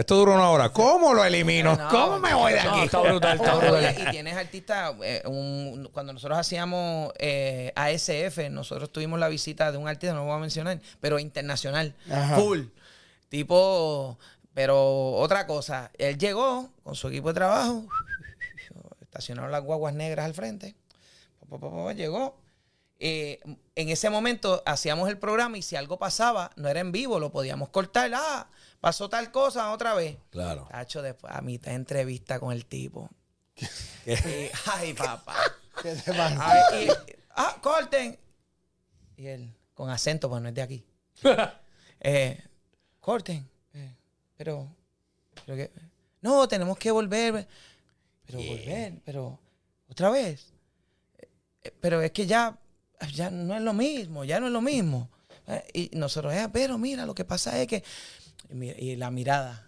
[0.00, 0.70] Esto duró una hora.
[0.70, 1.76] ¿Cómo lo elimino?
[1.76, 2.80] No, ¿Cómo me voy de No, aquí?
[2.86, 3.94] está brutal, está brutal.
[4.00, 9.76] y tienes artistas, eh, un- cuando nosotros hacíamos eh, ASF, nosotros tuvimos la visita de
[9.76, 12.36] un artista, no lo voy a mencionar, pero internacional, Ajá.
[12.36, 12.62] full.
[13.28, 14.18] Tipo,
[14.54, 17.84] pero otra cosa, él llegó con su equipo de trabajo,
[19.02, 20.76] estacionaron las guaguas negras al frente,
[21.94, 22.40] llegó.
[23.02, 23.40] Eh,
[23.76, 27.30] en ese momento hacíamos el programa y si algo pasaba, no era en vivo, lo
[27.30, 28.10] podíamos cortar.
[28.14, 28.46] Ah,
[28.80, 30.16] pasó tal cosa otra vez.
[30.30, 30.66] Claro.
[30.70, 33.10] Tacho, después a mitad de entrevista con el tipo.
[33.54, 33.66] ¿Qué?
[34.06, 35.36] Y, ay, papá.
[35.82, 36.36] ¿Qué te pasa?
[36.72, 38.18] Ay, y- ah, corten.
[39.16, 40.84] Y él, con acento, pues no es de aquí.
[42.02, 42.42] Eh,
[42.98, 43.46] corten.
[43.74, 43.94] Eh,
[44.36, 44.66] pero,
[45.44, 45.70] pero que-
[46.22, 47.46] no, tenemos que volver.
[48.26, 49.38] Pero volver, pero
[49.90, 50.46] otra vez.
[51.62, 52.58] Eh, pero es que ya,
[53.12, 55.10] ya no es lo mismo, ya no es lo mismo.
[55.74, 57.84] Y nosotros, eh, pero mira, lo que pasa es que.
[58.50, 59.66] Y, mi- y la mirada.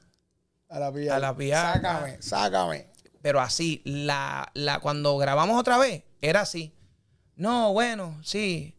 [0.68, 1.16] A la pía.
[1.16, 1.60] A la pía.
[1.74, 2.86] Sácame, sácame.
[3.20, 6.72] Pero así, la, la, cuando grabamos otra vez, era así.
[7.36, 8.74] No, bueno, sí.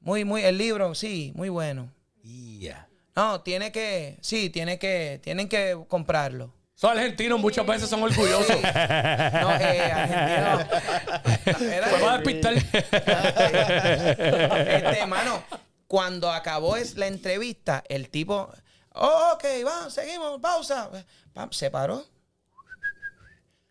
[0.00, 1.92] Muy, muy, el libro, sí, muy bueno.
[2.22, 2.88] Ya.
[3.14, 6.52] No, tiene que, sí, tiene que, tienen que comprarlo.
[6.74, 8.56] Son argentinos, muchas veces son orgullosos.
[8.60, 10.60] No, eh, argentino.
[11.72, 12.52] Era- Fue para despistar.
[14.68, 15.42] este, hermano,
[15.86, 18.52] cuando acabó es la entrevista, el tipo,
[18.96, 20.90] oh, ok, vamos, seguimos, pausa.
[21.32, 22.04] Pam, se paró.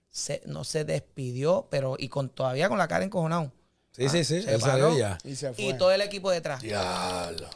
[0.09, 3.51] Se- no se despidió, pero y con todavía con la cara encojonado.
[3.91, 4.41] Sí, sí, sí.
[4.41, 4.97] se Él salió paró.
[4.97, 5.17] ya.
[5.23, 5.63] Y se fue.
[5.65, 6.61] Y todo el equipo detrás.
[6.61, 7.49] Diablo.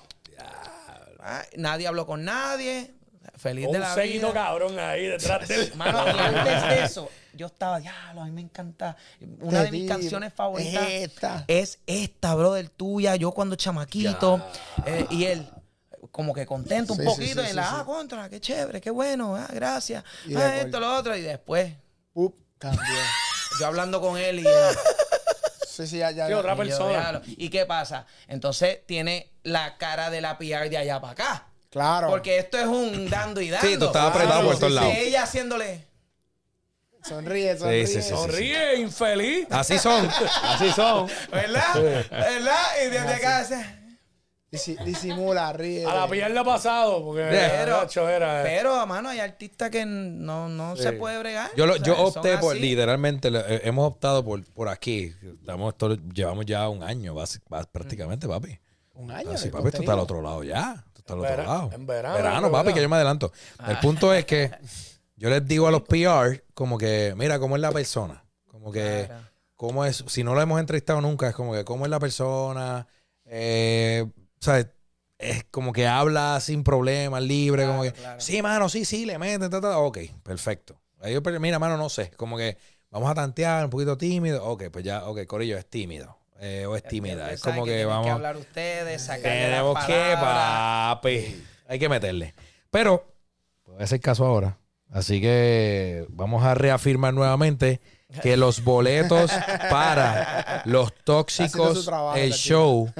[1.22, 2.94] Ah, nadie habló con nadie.
[3.36, 4.44] Feliz Un de la seguido vida.
[4.46, 5.74] cabrón ahí detrás del...
[5.76, 8.96] Mano, y antes de eso, yo estaba, diablo, a mí me encanta.
[9.42, 11.46] Una de mis canciones favoritas es esta.
[11.48, 13.16] es esta, brother, tuya.
[13.16, 14.42] Yo cuando chamaquito.
[14.86, 15.48] eh, y él,
[16.12, 17.34] como que contento un Sí, poquito.
[17.36, 17.70] sí, en sí, la, sí.
[17.78, 20.03] ah, contra, qué chévere, qué bueno, ah, gracias.
[20.26, 21.16] Y Ah, esto, lo otro.
[21.16, 21.74] Y después,
[22.14, 22.82] Up, cambió.
[23.60, 24.45] yo hablando con él y.
[25.68, 26.26] Sí, sí, ya, ya.
[26.38, 26.89] Otra y yo, persona.
[26.89, 27.22] diablo.
[27.26, 28.05] ¿Y qué pasa?
[28.28, 31.45] Entonces tiene la cara de la PR de allá para acá.
[31.70, 32.10] Claro.
[32.10, 33.68] Porque esto es un dando y dando.
[33.68, 34.80] Sí, tú estabas apretado Claro, por sí, todos sí.
[34.80, 34.93] lados.
[34.97, 35.88] Ella haciéndole.
[37.07, 37.88] Sonríe, sonríe.
[37.88, 38.10] sí, sí.
[38.10, 39.47] Sonríe, infeliz.
[39.51, 40.10] Así son.
[40.43, 41.07] Así son.
[41.32, 41.82] ¿Verdad?
[42.12, 42.66] ¿Verdad?
[42.86, 43.79] Y desde acá.
[44.52, 45.86] Disi- disimula, ríe.
[45.86, 48.41] A la pierna pasado, porque Pero, era...
[48.43, 51.52] pero, mano, hay artistas que no, no se puede bregar.
[51.56, 52.62] Yo, lo- O sea, yo son opté por, así.
[52.62, 55.14] literalmente, lo- eh, hemos optado por, por aquí.
[55.39, 57.16] Estamos, todo- llevamos ya un año,
[57.72, 58.58] prácticamente, papi.
[58.95, 59.32] Un año.
[59.32, 60.84] Así, de papi, esto está al otro lado ya.
[60.88, 61.70] Esto está al En otro lado.
[61.74, 62.74] en verano, Verano, en papi, verano.
[62.76, 63.32] que yo me adelanto.
[63.68, 64.50] El punto es que
[65.16, 68.24] yo les digo a los PR, como que, mira, cómo es la persona.
[68.47, 69.26] Como que, Claro.
[69.56, 72.88] cómo es, si no lo hemos entrevistado nunca, es como que, cómo es la persona.
[73.26, 74.06] Eh,
[74.40, 74.68] ¿sabes?
[75.18, 78.22] Es como que habla sin problemas, libre, como que, claro.
[78.22, 80.80] sí, mano, sí, sí, le mete, ta, ta, ok, perfecto.
[81.10, 82.58] Yo, pero mira, mano, no sé, como que
[82.90, 86.76] vamos a tantear, un poquito tímido, ok, pues ya, ok, Corillo es tímido, eh, o
[86.76, 88.06] es tímida, es como que, tienen vamos...
[88.06, 91.46] que hablar ustedes, sacar Tenemos que, papi.
[91.68, 92.34] Hay que meterle.
[92.72, 93.14] Pero,
[93.66, 94.58] voy a hacer caso ahora.
[94.90, 97.80] Así que vamos a reafirmar nuevamente
[98.22, 99.32] que los boletos
[99.70, 102.91] para los tóxicos, trabajo, el show,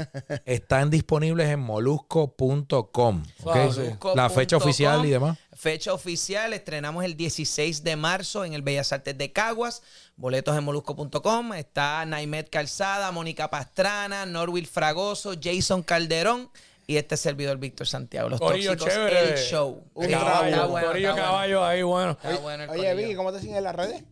[0.45, 3.24] están disponibles en molusco.com.
[3.43, 3.55] ¿ok?
[4.01, 5.38] Wow, La fecha oficial y demás.
[5.55, 9.82] Fecha oficial, estrenamos el 16 de marzo en el Bellas Artes de Caguas.
[10.16, 11.53] Boletos en molusco.com.
[11.53, 16.49] Está Naimet Calzada, Mónica Pastrana, Norwil Fragoso, Jason Calderón
[16.88, 18.30] y este servidor Víctor Santiago.
[18.30, 19.34] Los Corillo tóxicos, chévere.
[19.34, 19.84] el show.
[19.95, 20.45] Un Sí, trabajo.
[20.45, 21.28] está bueno, Corillo está bueno.
[21.32, 22.12] caballo ahí, bueno.
[22.24, 22.93] Está bueno el Oye.
[22.95, 24.03] Vicky, ¿cómo te siguen en las redes?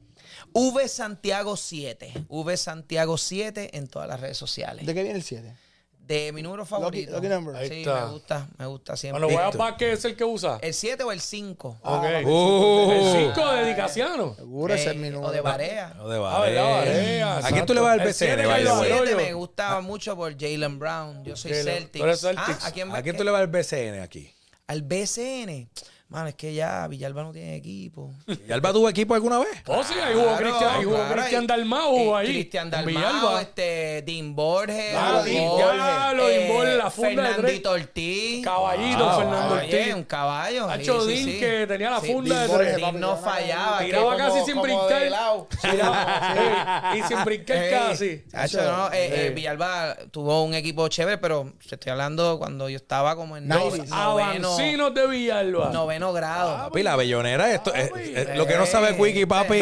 [0.60, 2.26] V Santiago 7.
[2.30, 4.86] V Santiago 7 en todas las redes sociales.
[4.86, 5.54] ¿De qué viene el 7?
[6.00, 7.12] De mi número favorito.
[7.12, 7.54] lucky number.
[7.56, 8.06] Ahí Sí, está.
[8.06, 9.22] me gusta, me gusta siempre.
[9.26, 10.58] Bueno, voy a para que es el que usa.
[10.62, 11.80] ¿El 7 o el 5?
[11.84, 12.04] Ok.
[12.26, 12.92] Uh.
[12.94, 14.34] el 5 de Dicasiano.
[14.36, 15.26] Seguro ese es mi número.
[15.26, 15.94] Eh, o de Barea.
[15.98, 18.24] No de Ah, verdad, Barea, ¿A quién tú le vas al exacto.
[18.34, 18.90] El BCN, siete by que the lo way?
[18.90, 18.98] veo.
[19.06, 19.18] Siete yo.
[19.18, 21.24] me gustaba mucho por Jalen Brown.
[21.26, 22.24] Yo soy Celtics.
[22.38, 24.34] Ah, ¿a quién, ¿A quién tú le vas al BCN aquí?
[24.68, 25.70] Al BCN.
[26.10, 28.14] Mano, es que ya Villalba no tiene equipo.
[28.48, 29.50] ¿Y Alba tuvo equipo alguna vez?
[29.68, 32.28] Oh, sí, ahí jugó Cristian, ahí jugó Cristian Dalmau eh, ahí.
[32.28, 33.42] Cristian Dalmau, Villalba.
[33.42, 37.36] este, Dean Borges, Claro, jugó, Dean, Dean Borges, la funda de tres.
[37.36, 38.44] Fernandito Ortiz.
[38.46, 39.94] Caballito, Ah, Fernando Ortiz.
[39.96, 40.70] un caballo.
[40.70, 41.40] Hacho sí, Dean sí, sí.
[41.40, 42.76] que tenía la Sí, funda Dean de tres.
[42.78, 43.80] Dean no fallaba.
[43.80, 45.04] que Tiraba como- casi sin brincar.
[46.98, 48.24] y sin brincar casi.
[48.34, 52.78] Hacho, no, eh, eh, Villalba tuvo un equipo chévere, pero te estoy hablando cuando yo
[52.78, 55.70] estaba como en noveno, Avancinos de Villalba.
[56.00, 56.58] Noveno grado.
[56.58, 58.14] Papi, la bellonera, esto, es- Papi.
[58.16, 59.62] es- lo que no sabe papi, Papi.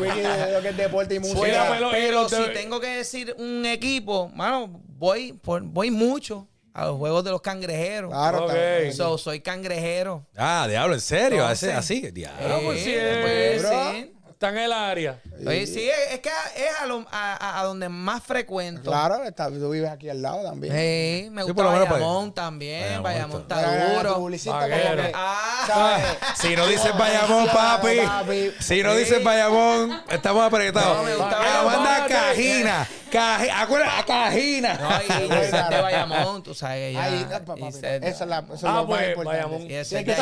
[0.00, 1.38] Wiki de lo que es deporte y música.
[1.38, 6.84] Fuera pelo- Pero si tengo que decir un equipo, mano, voy, por- voy mucho a
[6.86, 8.10] los juegos de los cangrejeros.
[8.10, 8.52] Claro, Ok.
[8.54, 10.26] está- So, soy cangrejero.
[10.36, 11.44] Ah, diablo, ¿en serio?
[11.46, 12.60] Así, así, diablo.
[12.64, 14.12] Pues sí, pues sí.
[14.38, 15.18] Está en el área.
[15.44, 18.88] Oye, sí, es es que es a, lo- a- a- donde más frecuento.
[18.88, 20.72] Claro, está- tú vives aquí al lado también.
[20.72, 23.02] Sí, me Sí, gusta por lo menos para- Bayamón también.
[23.02, 24.28] Bayamón Bayamón está- está duro.
[24.30, 26.04] que, Ah, ¿sabes?
[26.40, 27.96] Si no dices Bayamón, papi.
[28.06, 28.52] Papi.
[28.60, 30.98] Si no dices Bayamón, estamos apretados.
[30.98, 31.72] No, me gusta Bayamón.
[31.82, 32.88] manda Cajina.
[33.10, 34.74] Caji- acuérdate, a Cajina.
[34.74, 36.90] No, y Giselle de Bayamón, tú sabes.
[36.90, 39.42] Ella, Ahí, ah, papi, Giselle- esa es la, eso es Ah, lo pues, más importante.
[39.44, 39.70] Bayamón.
[39.70, 40.20] Y ese es de ahí,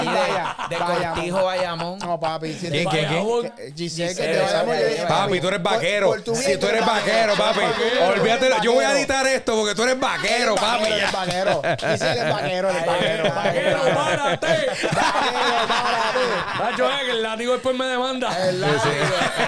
[0.71, 1.15] de Bayamón.
[1.15, 1.99] Cortijo, Bayamón.
[1.99, 2.53] No, papi.
[2.55, 3.09] si ¿Quién, te- quién, quién?
[3.11, 3.51] Bayamón.
[3.51, 6.07] que- Giselle, que te dije, Papi, tú eres vaquero.
[6.09, 7.61] por tu bien, Si tú eres vaquero, papi.
[8.09, 8.51] Olvídate.
[8.63, 10.85] Yo voy a editar esto porque tú eres vaquero, papi.
[10.93, 11.63] Eres vaquero.
[11.79, 13.35] Giselle es vaquero, eres vaquero.
[13.35, 14.47] Vaquero, párate.
[14.47, 16.63] Vaquero, párate.
[16.63, 18.49] Nacho, que el látigo después me demanda.
[18.49, 18.95] El látigo.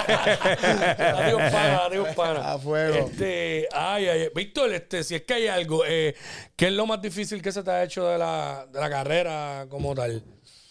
[0.99, 2.53] Látigo es pana, látigo es pana.
[2.53, 2.95] A fuego.
[3.11, 3.28] Este,
[3.72, 6.14] ay, ay, Víctor, este, si es que hay algo, eh,
[6.57, 9.66] ¿qué es lo más difícil que se te ha hecho de la, de la carrera
[9.68, 10.22] como tal?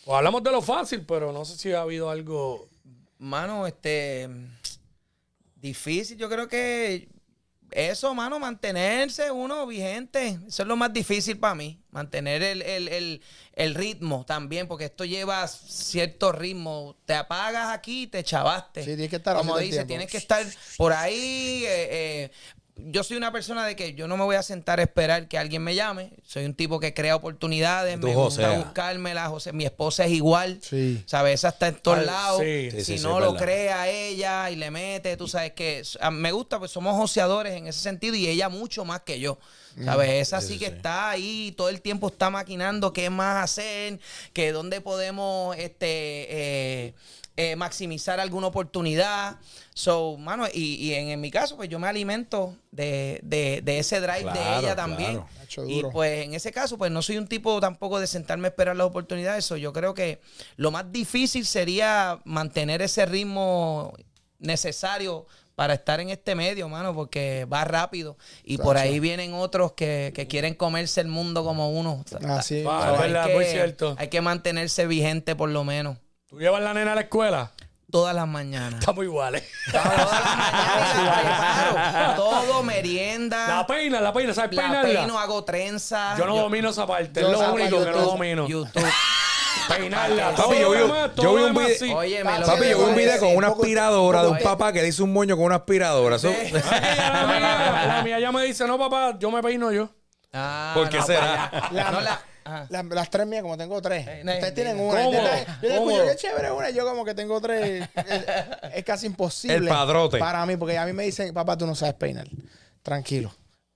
[0.06, 2.70] O hablamos de lo fácil, pero no sé si ha habido algo.
[3.20, 4.30] Mano, este.
[5.56, 7.10] Difícil, yo creo que.
[7.72, 10.40] Eso, mano, mantenerse uno vigente.
[10.48, 11.78] Eso es lo más difícil para mí.
[11.92, 13.22] Mantener el, el- el-
[13.54, 16.96] el ritmo también, porque esto lleva cierto ritmo.
[17.06, 18.82] Te apagas aquí, te chavaste.
[18.82, 19.88] Sí, tienes que estar Como dice, tiempo.
[19.88, 20.46] tienes que estar
[20.78, 21.64] por ahí.
[21.66, 21.90] eh,
[22.26, 22.32] eh,
[22.80, 25.38] yo soy una persona de que yo no me voy a sentar a esperar que
[25.38, 26.12] alguien me llame.
[26.26, 28.58] Soy un tipo que crea oportunidades, Tú, me gusta José.
[28.60, 29.28] buscármela.
[29.30, 30.60] José, mi esposa es igual.
[30.62, 31.04] Sí.
[31.06, 31.36] ¿Sabes?
[31.36, 32.42] Esa está en todos lados.
[32.42, 32.70] sí.
[32.72, 33.46] Sí, si no lo verdad.
[33.46, 37.68] crea ella y le mete, tú sabes que a- me gusta, pues somos joseadores en
[37.68, 39.38] ese sentido y ella mucho más que yo.
[39.84, 40.10] ¿Sabes?
[40.10, 44.00] Esa sí, que está ahí, todo el tiempo está maquinando qué más hacer,
[44.34, 45.78] que dónde podemos este
[46.88, 46.94] eh,
[47.38, 49.38] eh, maximizar alguna oportunidad.
[49.74, 53.80] So, mano, y, y en, en mi caso, pues yo me alimento de, de- de
[53.80, 55.22] ese drive de ella también.
[55.48, 55.70] claro.
[55.70, 58.76] Y pues en ese caso, pues no soy un tipo tampoco de sentarme a esperar
[58.76, 59.46] las oportunidades.
[59.46, 60.20] So, yo creo que
[60.58, 63.94] lo más difícil sería mantener ese ritmo
[64.40, 65.26] necesario
[65.56, 68.16] para estar en este medio, mano, porque va rápido.
[68.44, 72.04] Y por ahí vienen otros que, que quieren comerse el mundo como uno.
[72.28, 72.64] Así.
[72.68, 73.96] Ah, So, es hay, verdad, que, muy cierto.
[73.98, 75.98] hay que mantenerse vigente por lo menos.
[76.30, 77.52] ¿Tú llevas la nena a la escuela?
[77.90, 78.80] Todas las mañanas.
[78.82, 79.44] Estamos iguales.
[79.72, 82.16] Todas las mañanas y la preparo.
[82.16, 83.48] Todo, merienda.
[83.48, 85.00] La peina, la peina, ¿sabes La peinarla?
[85.00, 86.16] peino, hago trenza.
[86.18, 88.06] Yo no domino esa parte, es yo lo saco único que no YouTube.
[88.12, 88.48] domino.
[88.48, 88.84] YouTube.
[89.70, 90.32] Peinarla.
[90.36, 90.78] Papi, yo vi
[91.22, 91.94] yo vi lo un video- sí.
[91.94, 94.72] Oye, Papi, lo Papi, que yo vi un video con una aspiradora de un papá
[94.74, 96.18] que le hizo un moño con una aspiradora.
[96.18, 99.90] Eso- Ay, la, mía, la mía ya me dice, no, papá, yo me peino yo.
[100.34, 101.70] Ah, ¿Por qué no, será?
[101.72, 102.20] La- No, la-
[102.70, 104.08] las tres mías, como tengo tres.
[104.08, 104.90] Eh, Ustedes tienen ¿cómo?
[104.90, 105.02] una.
[105.04, 105.22] ¿Cómo?
[105.62, 106.70] Yo escucho, qué chévere una.
[106.70, 107.88] Yo como que tengo tres.
[107.96, 108.26] es,
[108.76, 109.58] es casi imposible.
[109.58, 110.18] El padrote.
[110.18, 112.28] Para mí, porque a mí me dicen, papá, tú no sabes peinar.
[112.84, 113.34] Tranquilo.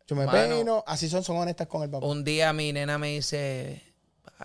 [0.08, 0.38] Yo me Mano.
[0.38, 0.84] peino.
[0.88, 2.06] Así son, son honestas con el papá.
[2.06, 3.82] Un día mi nena me dice,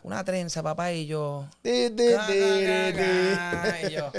[0.03, 1.49] una trenza, papá, y yo...
[1.63, 4.13] Di, di, "Ca, di, ca, di, ca", y yo.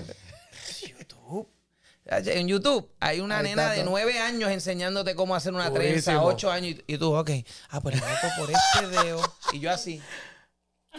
[2.10, 3.89] En YouTube hay una Ahí nena está de todo.
[3.91, 5.91] nueve años enseñándote cómo hacer una Durísimo.
[6.03, 7.30] trenza, ocho años, y, y tú, ok,
[7.70, 10.01] ah, pues le meto por este dedo, y yo así,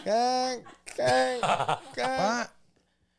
[0.03, 0.63] Can,
[0.95, 1.39] can,
[1.95, 2.17] can.
[2.17, 2.51] pa,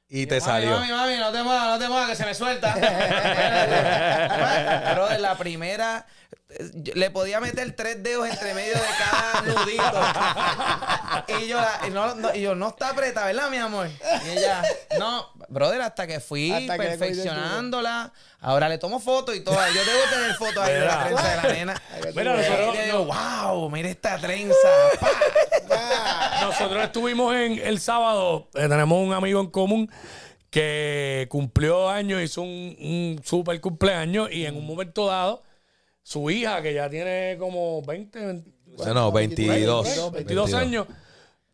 [0.09, 0.71] Y te Mami, salió.
[0.71, 2.75] Mami, mami, no te muevas, no te muevas, que se me suelta.
[4.85, 6.07] Pero de la primera,
[6.95, 11.39] le podía meter tres dedos entre medio de cada nudito.
[11.41, 13.89] y, yo, la- y no, no- y yo, no está apretada, ¿verdad, mi amor?
[14.27, 14.63] Y ella,
[14.99, 18.13] no, brother, hasta que fui Hasta que perfeccionándola.
[18.41, 19.73] Ahora le tomo fotos y todas.
[19.75, 21.83] Yo debo tener fotos ahí de la trenza de la nena.
[22.15, 24.57] Mira, Y nosotros, yo digo, wow, mira esta trenza.
[26.43, 29.91] Nosotros estuvimos en el sábado, eh, tenemos un amigo en común
[30.51, 35.43] que cumplió años, hizo un, un super cumpleaños y en un momento dado,
[36.03, 38.51] su hija, que ya tiene como 20, 20,
[38.95, 40.13] No, 22.
[40.13, 40.87] 22 años,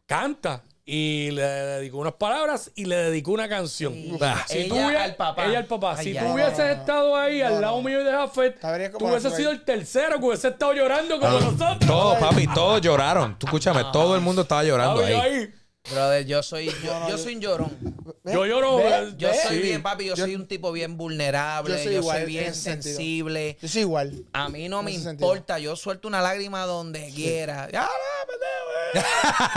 [0.07, 3.93] canta y le dedicó unas palabras y le dedicó una canción.
[4.21, 4.45] Ah.
[4.47, 5.47] Si tú Ella hubie- al papá.
[5.47, 5.95] Ella al papá.
[5.99, 6.21] Ay, si ya.
[6.23, 6.71] tú No, hubieses no, no.
[6.71, 7.83] estado ahí al lado no.
[7.83, 8.61] mío y de Jafet,
[8.97, 11.19] tú hubieses sido el tercero que hubiese estado llorando Ah.
[11.21, 11.79] como nosotros.
[11.87, 13.37] Todos, papi, todos lloraron.
[13.39, 15.21] Tú escúchame, todo el mundo estaba llorando Papi, ahí.
[15.35, 15.55] ahí.
[15.91, 17.79] Brother, yo soy, yo, yo soy un llorón.
[18.25, 18.79] Yo lloro.
[18.79, 19.15] ¿Ves?
[19.17, 19.43] Yo ¿Ves?
[19.43, 19.63] soy sí.
[19.63, 22.27] bien, papi, yo, Yo- soy un tipo bien vulnerable, Yo yo soy soy, igual en
[22.27, 22.97] bien ese sentido.
[22.97, 23.57] sensible.
[23.63, 24.25] Yo soy igual.
[24.33, 25.29] A mí no En me ese sentido.
[25.31, 27.69] importa, yo suelto una lágrima donde quiera.
[27.73, 27.89] Ya, no,
[28.27, 29.03] pendejo, eh.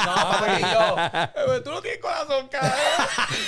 [0.06, 1.54] No, papi, yo.
[1.56, 2.74] eh, Tú no tienes corazón, cabrón.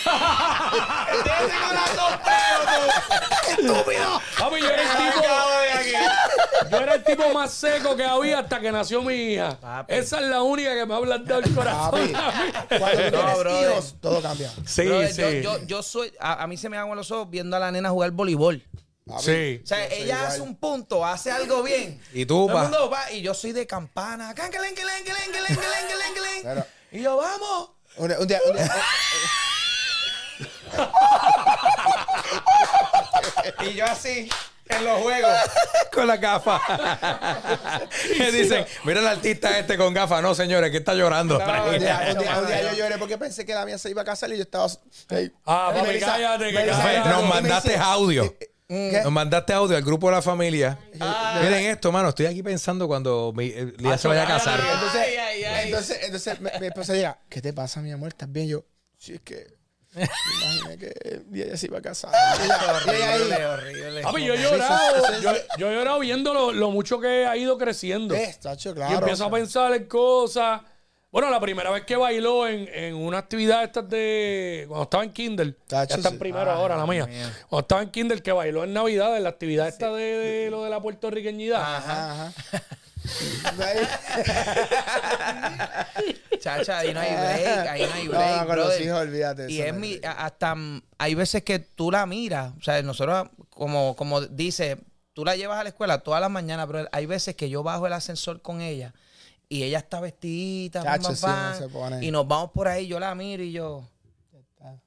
[1.23, 2.81] Tienes corazón feo, tú.
[3.61, 4.21] Estúpido.
[4.39, 5.21] Papi, yo era el tipo.
[6.69, 9.85] Yo era el tipo más seco que había hasta que nació mi hija.
[9.87, 12.11] Esa es la única que me ha ablandado el corazón.
[12.11, 12.77] Papi.
[12.77, 14.51] Cuando todo cambia.
[14.65, 15.21] Sí, sí.
[15.21, 17.89] Yo, yo, yo soy, a, mí se me aguan los ojos viendo a la nena
[17.89, 18.63] jugar voleibol.
[19.19, 19.61] Sí.
[19.63, 22.01] O sea, ella hace un punto, hace algo bien.
[22.13, 23.11] Y tú, pa.
[23.11, 24.33] y yo soy de campana.
[26.91, 27.71] Y yo, vamos.
[27.97, 28.39] Un día, un día-
[33.65, 34.29] Y yo así
[34.77, 35.31] en los juegos.
[35.93, 36.59] con la gafa.
[38.15, 40.21] y dicen, mira el artista este con gafas.
[40.21, 41.37] No, señores, que está llorando.
[41.37, 41.63] un día-
[42.13, 44.05] un día- un día Ay, yo lloré porque pensé que la mía se iba a
[44.05, 44.67] casar y yo estaba.
[45.09, 45.31] Hey.
[45.45, 47.09] Ah, papi, cállate, que cállate.
[47.09, 48.35] Nos mandaste audio.
[48.69, 49.01] ¿Qué?
[49.03, 50.79] Nos mandaste audio al grupo de la familia.
[50.93, 52.09] Miren esto, mano.
[52.09, 54.59] Estoy aquí pensando cuando mi, eh, Lía se vaya a casar.
[54.61, 55.67] Entonces, Ay, ay, ay.
[55.67, 58.07] entonces, entonces mi, mi esposa llega, ¿qué te pasa, mi amor?
[58.09, 58.47] ¿Estás bien?
[58.47, 58.63] Yo,
[58.97, 59.45] sí, es que
[59.93, 62.11] me imaginé que ella se iba a casar.
[62.41, 62.51] Y y
[62.91, 64.01] Horrible, horrible.
[64.01, 65.21] Papi, yo he llorado.
[65.57, 68.13] Yo, he llorado viendo lo, lo mucho que ha ido creciendo.
[68.13, 68.97] "Ves, tacho, y claro.
[68.99, 70.61] empiezo a pensar en cosas.
[71.11, 74.63] Bueno, la primera vez que bailó en, en una actividad estas de...
[74.69, 75.55] Cuando estaba en Kindle.
[75.67, 76.19] Tacho, ya está en sí.
[76.19, 77.05] primero Ay, ahora, la mía.
[77.05, 77.27] Mío.
[77.49, 80.63] Cuando estaba en Kindle, que bailó en Navidad, en la actividad esta de, de lo
[80.63, 81.61] de la puertorriqueñidad.
[81.61, 82.33] Ajá, ajá.
[86.39, 89.51] Chacha, ahí no hay break, ahí no hay break, no, con los hijos, olvídate.
[89.51, 90.55] Y es no mi, hasta
[90.97, 94.77] hay veces que tú la miras, o sea, nosotros, como, como dice,
[95.13, 97.87] tú la llevas a la escuela todas las mañanas, pero hay veces que yo bajo
[97.87, 98.93] el ascensor con ella
[99.49, 101.25] y ella está vestidita, Chacho, sí,
[102.01, 103.83] y nos vamos por ahí, yo la miro y yo,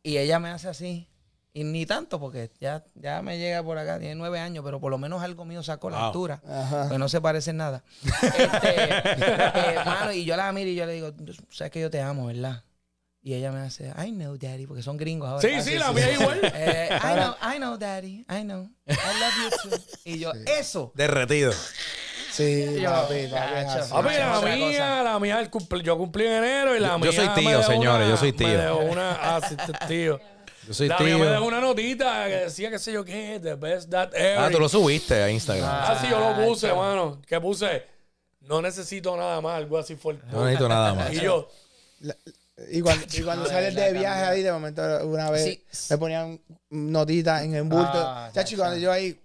[0.02, 1.08] y ella me hace así.
[1.56, 4.90] Y ni tanto, porque ya, ya me llega por acá, tiene nueve años, pero por
[4.90, 6.06] lo menos algo mío sacó la Wow.
[6.06, 6.42] altura.
[6.48, 6.82] Ajá.
[6.82, 7.84] Porque no se parece en nada.
[8.04, 11.12] Este, eh, mano, y yo la miro y yo le digo,
[11.50, 12.64] sabes que yo te amo, ¿verdad?
[13.22, 15.40] Y ella me hace, I know, daddy, porque son gringos ahora.
[15.48, 16.40] Sí, sí, la mía igual.
[16.54, 18.68] Eh, I know, I know, daddy, I know.
[18.86, 19.76] I love you too.
[20.04, 20.92] Y yo, eso.
[20.96, 21.52] Derretido.
[22.32, 24.14] Sí, Yo, papi, papi.
[24.18, 25.48] la mía, la mía,
[25.84, 27.06] yo cumplí en enero y la Yo- mía.
[27.06, 28.58] yo soy me tío, señores, una- yo soy Me tío.
[28.58, 29.12] dejó una.
[29.36, 30.20] Ah, sí, este es tío.
[30.66, 31.48] Yo soy la mía me dejó tío.
[31.48, 34.38] una notita que decía, qué sé yo qué, the best that ever.
[34.38, 35.68] Ah, tú lo subiste a Instagram.
[35.70, 36.76] Ah, sí, yo lo puse, Chacho.
[36.80, 37.20] mano.
[37.26, 37.86] ¿Qué puse?
[38.40, 40.18] No necesito nada más, algo así fue.
[40.30, 41.12] No necesito nada más.
[41.12, 41.48] Y yo,
[42.00, 42.16] La-
[42.70, 45.64] Y cuando, y cuando sales de viaje ahí, de momento, una vez Sí.
[45.90, 46.40] me ponían
[46.70, 47.90] notitas en el bulto.
[47.94, 49.20] Ah, ya, cuando yo ahí,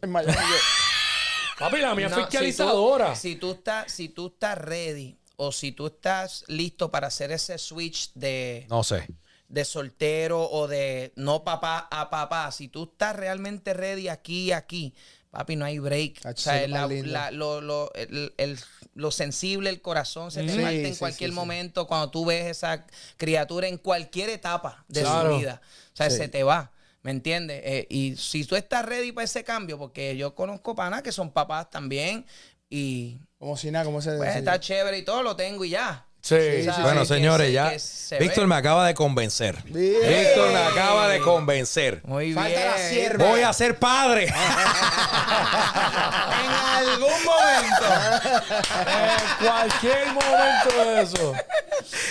[0.00, 3.14] en Miami, yo, papi, la mía si tú- fiscalizadora.
[3.16, 7.58] Si tú, estás, si tú estás ready o si tú estás listo para hacer ese
[7.58, 9.06] switch de, No sé.
[9.48, 14.52] De soltero o de no papá a papá, si tú estás realmente ready aquí y
[14.52, 14.94] aquí,
[15.30, 16.20] papi, no hay break.
[16.24, 18.58] O sea, lo la- la- lo, lo- el- el-
[18.94, 21.36] lo sensible, el corazón se te Sí, parte en sí, cualquier sí, sí.
[21.40, 22.86] momento cuando tú ves esa
[23.16, 25.32] criatura en cualquier etapa de Claro.
[25.34, 25.60] su vida.
[25.92, 26.16] O sea, Sí.
[26.18, 26.72] se te va.
[27.02, 27.62] ¿Me entiendes?
[27.64, 31.30] Eh, y si tú estás ready para ese cambio, porque yo conozco panas que son
[31.30, 32.26] papás también
[32.68, 36.04] y como si nada, como se pues, está chévere y todo, lo tengo y ya.
[36.20, 37.78] Sí, Sí, Bueno, señores, se- ya.
[37.78, 38.48] se Víctor ve.
[38.48, 39.62] me acaba de convencer.
[39.64, 40.00] Bien.
[40.02, 42.00] Víctor me acaba de convencer.
[42.04, 42.66] Muy Falta bien.
[42.70, 43.24] la sierva.
[43.26, 44.26] Voy a ser padre.
[46.38, 46.50] En
[46.86, 47.84] algún momento.
[48.86, 51.32] En cualquier momento de eso.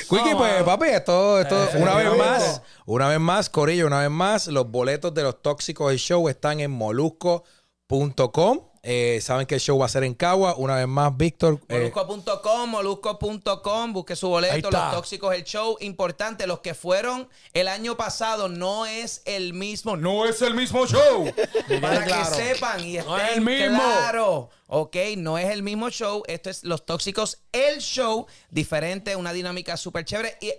[0.10, 4.10] Quickie, pues, papi, esto, esto Eh, una vez más, una vez más, Corillo, una vez
[4.10, 8.60] más, los boletos de los tóxicos del show están en molusco.com.
[8.84, 10.56] Eh, saben que el show va a ser en Cagua.
[10.56, 11.60] Una vez más, Víctor.
[11.70, 15.78] eh, Molusco.com, molusco.com, busque su boleto, los tóxicos, el show.
[15.82, 20.86] Importante, los que fueron el año pasado no es el mismo, no es el mismo
[20.88, 21.26] show.
[21.82, 22.30] Para claro.
[22.38, 23.78] que sepan y No es estén el mismo.
[23.84, 24.50] claro.
[24.68, 26.24] Ok, no es el mismo show.
[26.28, 28.26] Esto es Los Tóxicos, el show.
[28.50, 30.52] Diferente, una dinámica súper chévere y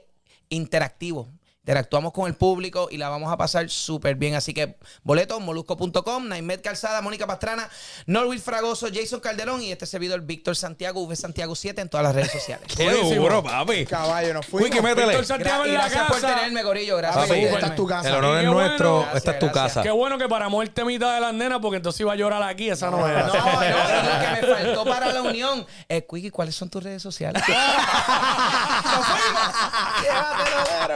[0.51, 1.29] interactivo.
[1.69, 4.35] Interactuamos con el público y la vamos a pasar súper bien.
[4.35, 7.69] Así que boletos, molusco.com, Naimet Calzada, Mónica Pastrana,
[8.07, 12.15] Norwil Fragoso, Jason Calderón y este servidor Víctor Santiago, V Santiago 7 en todas las
[12.15, 12.67] redes sociales.
[12.77, 13.85] qué duro, papi.
[13.85, 14.71] Caballo, nos fuimos.
[14.83, 15.09] Métele.
[15.09, 16.35] Víctor Santiago Gra- en la gracias por casa.
[16.37, 16.97] tenerme, Gorillo.
[16.97, 18.09] Gracias Papi, por esta es tu casa.
[18.09, 18.97] El honor Qué es nuestro.
[19.01, 19.13] bueno.
[19.19, 19.83] Esta es tu Gracias, casa.
[19.83, 22.71] Qué bueno que para muerte mitad de las nenas, porque entonces iba a llorar aquí,
[22.71, 23.27] esa no No, era.
[23.27, 23.47] no, lo que
[24.41, 25.67] me faltó para la unión.
[25.87, 27.43] Eh, ¿cuáles son tus redes sociales?
[30.03, 30.95] Llévatelo, Vero.